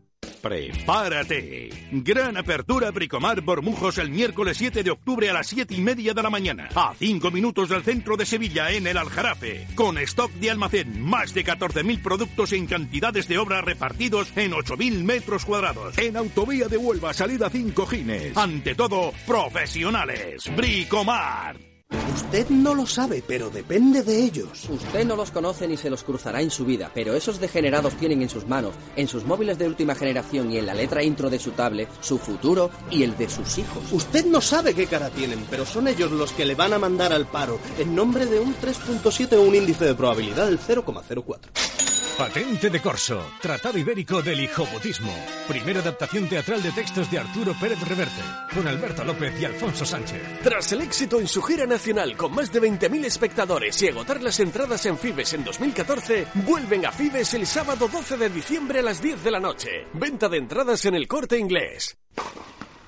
[0.43, 1.71] Prepárate.
[1.93, 6.23] Gran apertura Bricomar Bormujos el miércoles 7 de octubre a las 7 y media de
[6.23, 6.69] la mañana.
[6.75, 9.69] A 5 minutos del centro de Sevilla, en el Aljarafe.
[9.77, 15.05] Con stock de almacén, más de 14.000 productos en cantidades de obra repartidos en 8.000
[15.05, 15.97] metros cuadrados.
[15.97, 18.37] En Autovía de Huelva, salida 5 Gines.
[18.37, 20.51] Ante todo, profesionales.
[20.57, 21.72] Bricomar.
[22.15, 24.69] Usted no lo sabe, pero depende de ellos.
[24.69, 28.23] Usted no los conoce ni se los cruzará en su vida, pero esos degenerados tienen
[28.23, 31.39] en sus manos, en sus móviles de última generación y en la letra intro de
[31.39, 33.93] su tablet, su futuro y el de sus hijos.
[33.93, 37.13] Usted no sabe qué cara tienen, pero son ellos los que le van a mandar
[37.13, 41.82] al paro, en nombre de un 3.7 o un índice de probabilidad del 0,04.
[42.17, 45.13] Patente de Corso, Tratado Ibérico del Hijoputismo.
[45.49, 48.21] Primera adaptación teatral de textos de Arturo Pérez Reverte,
[48.55, 50.21] con Alberto López y Alfonso Sánchez.
[50.43, 54.39] Tras el éxito en su gira nacional con más de 20.000 espectadores y agotar las
[54.41, 59.03] entradas en Fibes en 2014, vuelven a Fibes el sábado 12 de diciembre a las
[59.03, 59.87] 10 de la noche.
[59.95, 61.97] Venta de entradas en el corte inglés.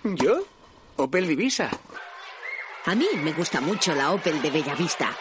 [0.04, 0.44] ¿Yo?
[0.96, 1.70] Opel Divisa.
[2.84, 5.16] A mí me gusta mucho la Opel de Bellavista.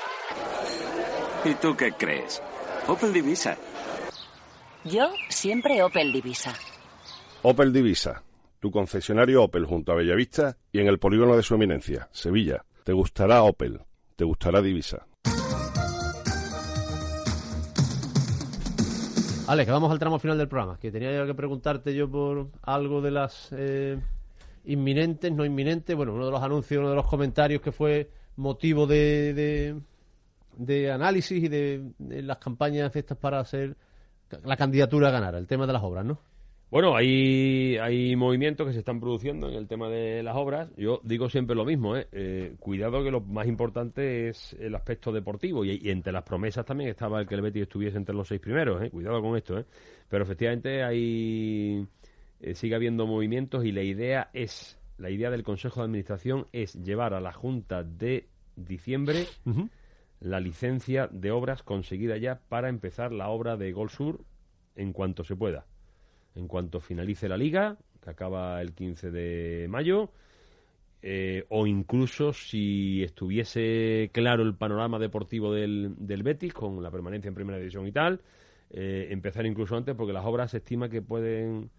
[1.46, 2.42] ¿Y tú qué crees?
[2.88, 3.58] Opel Divisa.
[4.86, 6.54] Yo siempre Opel Divisa.
[7.42, 8.22] Opel Divisa,
[8.60, 12.66] tu concesionario Opel junto a Bellavista y en el polígono de su eminencia, Sevilla.
[12.84, 13.80] Te gustará Opel,
[14.18, 15.08] te gustará Divisa.
[19.48, 22.50] Alex, que vamos al tramo final del programa, que tenía ya que preguntarte yo por
[22.62, 23.98] algo de las eh,
[24.66, 28.86] inminentes, no inminentes, bueno, uno de los anuncios, uno de los comentarios que fue motivo
[28.86, 29.80] de, de,
[30.58, 33.78] de análisis y de, de las campañas estas para hacer
[34.44, 36.20] la candidatura a ganar, el tema de las obras, ¿no?
[36.70, 40.70] Bueno, hay, hay movimientos que se están produciendo en el tema de las obras.
[40.76, 42.08] Yo digo siempre lo mismo, ¿eh?
[42.12, 46.66] eh cuidado que lo más importante es el aspecto deportivo y, y, entre las promesas
[46.66, 48.90] también estaba el que el Betis estuviese entre los seis primeros, ¿eh?
[48.90, 49.66] Cuidado con esto, ¿eh?
[50.10, 51.86] Pero efectivamente hay
[52.44, 56.74] eh, sigue habiendo movimientos y la idea es, la idea del Consejo de Administración es
[56.74, 58.28] llevar a la Junta de
[58.58, 59.70] diciembre uh -huh.
[60.24, 64.24] La licencia de obras conseguida ya para empezar la obra de Gol Sur
[64.76, 65.66] en cuanto se pueda.
[66.36, 70.12] En cuanto finalice la liga, que acaba el 15 de mayo,
[71.02, 77.28] eh, o incluso si estuviese claro el panorama deportivo del, del Betis, con la permanencia
[77.28, 78.22] en primera división y tal,
[78.70, 81.70] eh, empezar incluso antes, porque las obras se estima que pueden...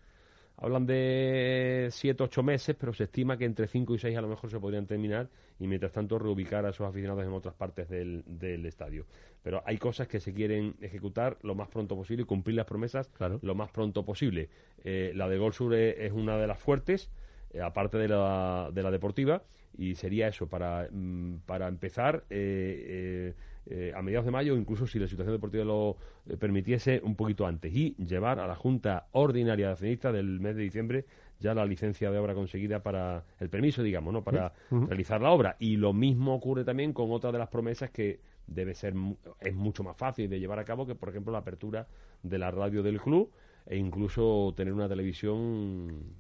[0.57, 4.29] Hablan de 7 ocho meses, pero se estima que entre 5 y 6 a lo
[4.29, 5.29] mejor se podrían terminar
[5.59, 9.05] y mientras tanto reubicar a esos aficionados en otras partes del, del estadio.
[9.43, 13.09] Pero hay cosas que se quieren ejecutar lo más pronto posible y cumplir las promesas
[13.09, 13.41] claro.
[13.43, 14.49] lo más pronto posible.
[14.85, 17.11] Eh, la de Gol Sur es, es una de las fuertes,
[17.53, 19.43] eh, aparte de la, de la deportiva,
[19.77, 23.35] y sería eso, para, mm, para empezar eh,
[23.67, 25.97] eh, a mediados de mayo, incluso si la situación deportiva lo
[26.27, 30.57] eh, permitiese, un poquito antes, y llevar a la Junta Ordinaria de Accionistas del mes
[30.57, 31.07] de diciembre
[31.41, 34.23] ya la licencia de obra conseguida para el permiso, digamos, ¿no?
[34.23, 34.89] para uh -huh.
[34.89, 35.57] realizar la obra.
[35.59, 38.95] Y lo mismo ocurre también con otra de las promesas que debe ser
[39.41, 41.87] es mucho más fácil de llevar a cabo que, por ejemplo, la apertura
[42.23, 43.31] de la radio del club
[43.67, 46.15] e incluso tener una televisión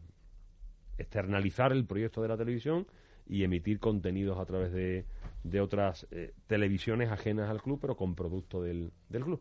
[0.96, 2.86] externalizar el proyecto de la televisión
[3.26, 5.04] y emitir contenidos a través de,
[5.42, 9.40] de otras eh, televisiones ajenas al club, pero con producto del, del, club.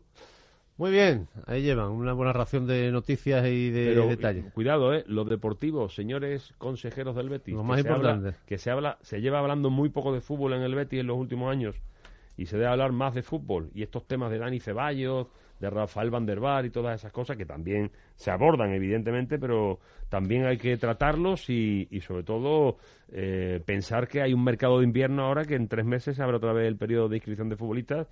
[0.76, 4.52] Muy bien, ahí llevan una buena ración de noticias y de pero, detalles.
[4.52, 7.54] Cuidado, eh, los deportivos, señores consejeros del Betis.
[7.54, 8.28] Lo más importante.
[8.28, 11.06] Habla, que se habla, se lleva hablando muy poco de fútbol en el Betis en
[11.06, 11.76] los últimos años
[12.36, 15.28] y se debe hablar más de fútbol y estos temas de Dani Ceballos,
[15.60, 19.78] de Rafael Van der Bar y todas esas cosas que también se abordan evidentemente, pero
[20.08, 22.76] también hay que tratarlos y, y sobre todo
[23.12, 26.36] eh, pensar que hay un mercado de invierno ahora que en tres meses se abre
[26.36, 28.08] otra vez el periodo de inscripción de futbolistas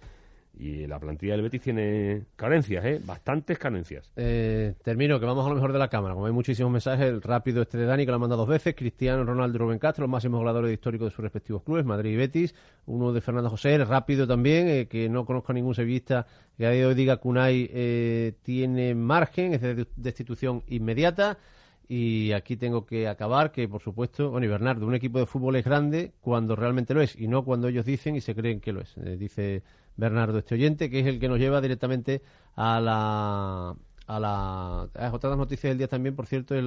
[0.58, 3.00] Y la plantilla del Betis tiene carencias, ¿eh?
[3.04, 4.10] Bastantes carencias.
[4.16, 6.14] Eh, termino, que vamos a lo mejor de la cámara.
[6.14, 8.74] Como hay muchísimos mensajes, el rápido este de Dani, que lo ha mandado dos veces.
[8.74, 12.54] Cristiano, Ronaldo Rubén Castro, los máximos goleadores históricos de sus respectivos clubes, Madrid y Betis.
[12.86, 16.26] Uno de Fernando José, el rápido también, eh, que no conozco a ningún sevillista
[16.56, 21.38] que a día de hoy diga que Unai eh, tiene margen, es de destitución inmediata.
[21.88, 25.56] Y aquí tengo que acabar que, por supuesto, bueno, y Bernardo, un equipo de fútbol
[25.56, 28.72] es grande cuando realmente lo es y no cuando ellos dicen y se creen que
[28.72, 28.96] lo es.
[28.96, 29.62] Eh, dice
[29.96, 32.22] Bernardo, este oyente, que es el que nos lleva directamente
[32.54, 33.76] a la.
[34.06, 34.88] a la.
[34.94, 36.64] A otras noticias del día también, por cierto, es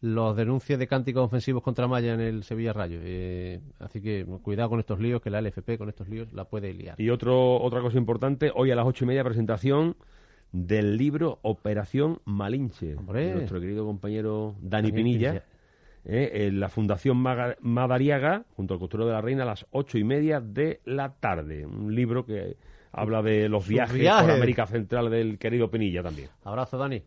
[0.00, 2.98] los denuncias de cánticos ofensivos contra Maya en el Sevilla Rayo.
[3.02, 6.72] Eh, así que cuidado con estos líos, que la LFP con estos líos la puede
[6.72, 7.00] liar.
[7.00, 9.96] Y otro, otra cosa importante, hoy a las ocho y media presentación
[10.50, 12.96] del libro Operación Malinche.
[12.96, 15.44] Nuestro querido compañero Dani Pinilla.
[16.04, 17.16] Eh, en la Fundación
[17.60, 21.64] Madariaga, junto al Costurero de la Reina, a las ocho y media de la tarde.
[21.64, 22.56] Un libro que
[22.90, 26.28] habla de los viajes, por América Central del querido Pinilla también.
[26.44, 27.02] Abrazo, Dani.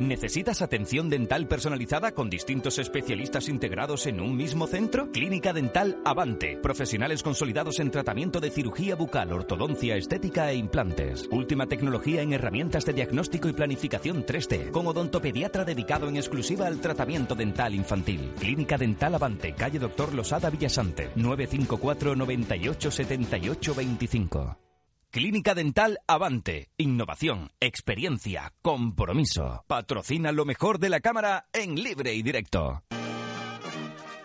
[0.00, 5.10] ¿Necesitas atención dental personalizada con distintos especialistas integrados en un mismo centro?
[5.10, 6.56] Clínica Dental Avante.
[6.62, 11.28] Profesionales consolidados en tratamiento de cirugía bucal, ortodoncia, estética e implantes.
[11.32, 14.70] Última tecnología en herramientas de diagnóstico y planificación 3D.
[14.70, 18.30] Con odontopediatra dedicado en exclusiva al tratamiento dental infantil.
[18.38, 21.10] Clínica Dental Avante, calle Doctor Losada Villasante.
[21.16, 24.67] 954 98 78 25.
[25.10, 26.68] Clínica Dental Avante.
[26.76, 29.64] Innovación, experiencia, compromiso.
[29.66, 32.82] Patrocina lo mejor de la cámara en libre y directo.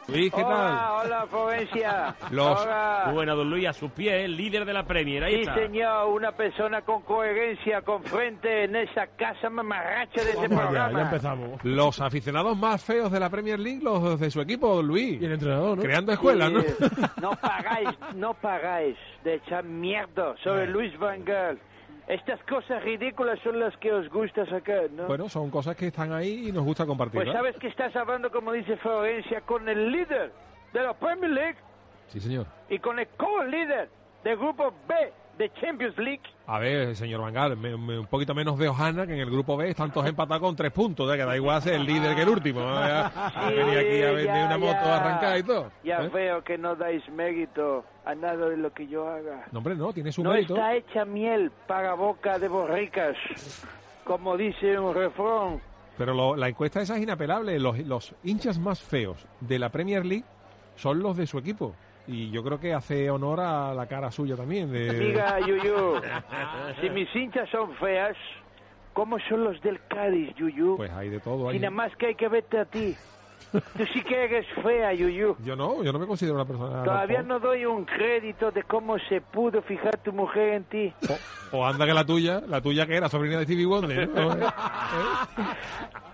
[0.08, 1.06] Luis, ¿qué hola, tal?
[1.06, 2.16] Hola, Provencia.
[2.32, 2.62] Los...
[2.62, 3.12] Hola.
[3.14, 5.24] Bueno, don Luis, a sus pies, el líder de la Premier.
[5.24, 5.56] Ahí sí, está.
[5.56, 10.68] señor, una persona con coherencia, con frente en esa casa mamarracha de ese Vamos allá,
[10.68, 11.00] programa.
[11.00, 11.64] ya empezamos.
[11.64, 15.22] Los aficionados más feos de la Premier League, los de su equipo, don Luis.
[15.22, 15.84] Y el entrenador, ¿no?
[15.84, 16.62] Creando escuelas, ¿no?
[17.22, 21.60] No pagáis, no pagáis de echar mierda sobre Luis Van Gaal.
[22.08, 25.06] Estas cosas ridículas son las que os gusta sacar, ¿no?
[25.08, 27.22] Bueno, son cosas que están ahí y nos gusta compartir.
[27.24, 30.32] pues sabes que estás hablando, como dice Florencia, con el líder
[30.74, 31.58] de la Premier League
[32.08, 32.46] Sí, señor.
[32.70, 33.90] y con el co-líder
[34.24, 36.22] del grupo B de Champions League.
[36.48, 39.58] A ver, señor Vangal, me- me- un poquito menos de Ojana, que en el grupo
[39.58, 42.30] B están todos empatados con tres puntos, que da igual ser el líder que el
[42.30, 42.60] último.
[42.62, 44.98] Sí, venía aquí a vender ya, una moto ya.
[44.98, 45.72] arrancada y todo.
[45.84, 46.10] Ya ¿eh?
[46.14, 49.46] veo que no dais mérito a nada de lo que yo haga.
[49.52, 50.56] No, hombre, no, tiene su no mérito.
[50.56, 53.16] está hecha miel para boca de borricas,
[54.04, 55.62] como dice un refrán.
[55.98, 57.60] Pero lo- la encuesta esa es inapelable.
[57.60, 60.26] Los, los hinchas más feos de la Premier League
[60.76, 61.76] son los de su equipo.
[62.08, 64.72] Y yo creo que hace honor a la cara suya también.
[64.72, 64.90] De...
[64.90, 66.02] Amiga Yuyu,
[66.82, 68.18] si mis hinchas son feas,
[68.94, 70.76] ¿cómo son los del Cádiz, Yuyu?
[70.78, 71.52] Pues hay de todo.
[71.54, 72.96] Y nada más que hay que verte a ti.
[73.52, 75.38] Tú sí que eres fea, Yuyu.
[75.46, 76.84] Yo no, yo no me considero una persona...
[76.84, 80.94] Todavía no doy un crédito de cómo se pudo fijar tu mujer en ti.
[81.52, 84.10] O anda que la tuya, la tuya que era sobrina de Stevie Wonder.
[84.10, 84.34] ¿no?
[84.34, 84.40] ¿Eh?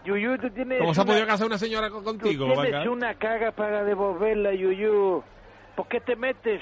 [0.06, 0.80] Yuyu, tú tienes.
[0.80, 2.54] ¿Cómo se ha una- podido casar una señora con- Tú contigo?
[2.62, 5.24] tienes una cara para devolverla, Yuyu.
[5.80, 6.62] ¿Por qué te metes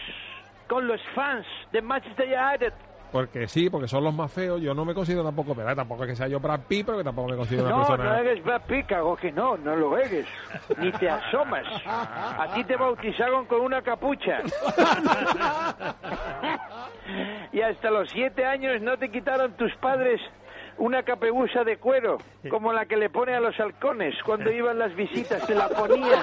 [0.67, 2.71] con los fans de Manchester United?
[3.11, 4.61] Porque sí, porque son los más feos.
[4.61, 7.03] Yo no me considero tampoco, pero tampoco es que sea yo Brad Pitt, pero que
[7.03, 8.03] tampoco me considero una No, persona...
[8.11, 10.27] no eres Brad Pitt, cago que no, no lo eres.
[10.77, 11.65] Ni te asomas.
[11.87, 14.43] A ti te bautizaron con una capucha.
[17.53, 20.21] y hasta los siete años no te quitaron tus padres
[20.77, 22.17] una caperuza de cuero,
[22.49, 26.21] como la que le pone a los halcones cuando iban las visitas, te la ponían.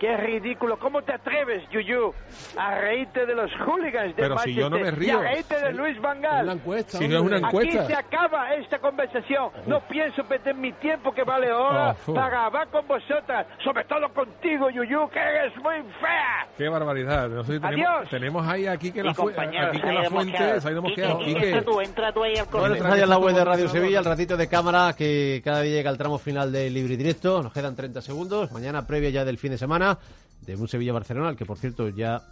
[0.00, 0.78] Qué ridículo.
[0.78, 2.12] ¿Cómo te atreves, Yuyu,
[2.58, 5.18] a reírte de los hooligans de Pero si yo no me Manchester y río.
[5.18, 6.44] a reírte de Luis Van Gaal?
[6.44, 7.78] una encuesta, Si no es una encuesta.
[7.82, 9.48] Aquí se acaba esta conversación.
[9.66, 12.14] No pienso perder mi tiempo que vale ahora Oh, fu.
[12.14, 16.46] para hablar con vosotras, sobre todo contigo, Yuyu, que eres muy fea.
[16.58, 17.30] Qué barbaridad.
[17.30, 18.10] No sé si tenemos, Adiós.
[18.10, 20.72] tenemos ahí aquí que Y la, fu- compañeros, aquí que ahí la fuente se ha
[20.72, 21.18] ido mosqueado.
[21.20, 21.48] Quique, Quique.
[21.56, 22.78] entra tú, entra tú ahí al Bueno, corte.
[22.80, 25.90] tras allá en la de Radio Sevilla, el ratito de cámara que cada día llega
[25.90, 27.42] al tramo final de Libre y Directo.
[27.42, 28.50] Nos quedan 30 segundos.
[28.50, 29.98] Mañana previa ya del fin de semana
[30.40, 32.22] de un Sevilla-Barcelona, al que por cierto ya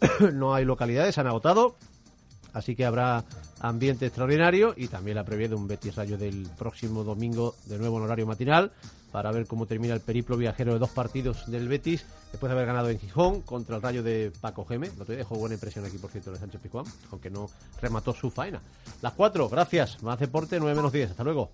[0.34, 1.76] no hay localidades, han agotado.
[2.52, 3.24] Así que habrá
[3.60, 7.96] ambiente extraordinario y también la previa de un Betis Rayo del próximo domingo, de nuevo
[7.96, 8.70] en horario matinal,
[9.10, 12.66] para ver cómo termina el periplo viajero de dos partidos del Betis, después de haber
[12.66, 14.90] ganado en Gijón contra el Rayo de Paco Geme.
[14.90, 17.48] Otro día dejó buena impresión aquí, por cierto, de Sánchez Picuán, aunque no
[17.80, 18.60] remató su faena.
[19.02, 20.02] Las cuatro, gracias.
[20.02, 21.10] Más deporte, 9 menos 10.
[21.10, 21.50] Hasta luego.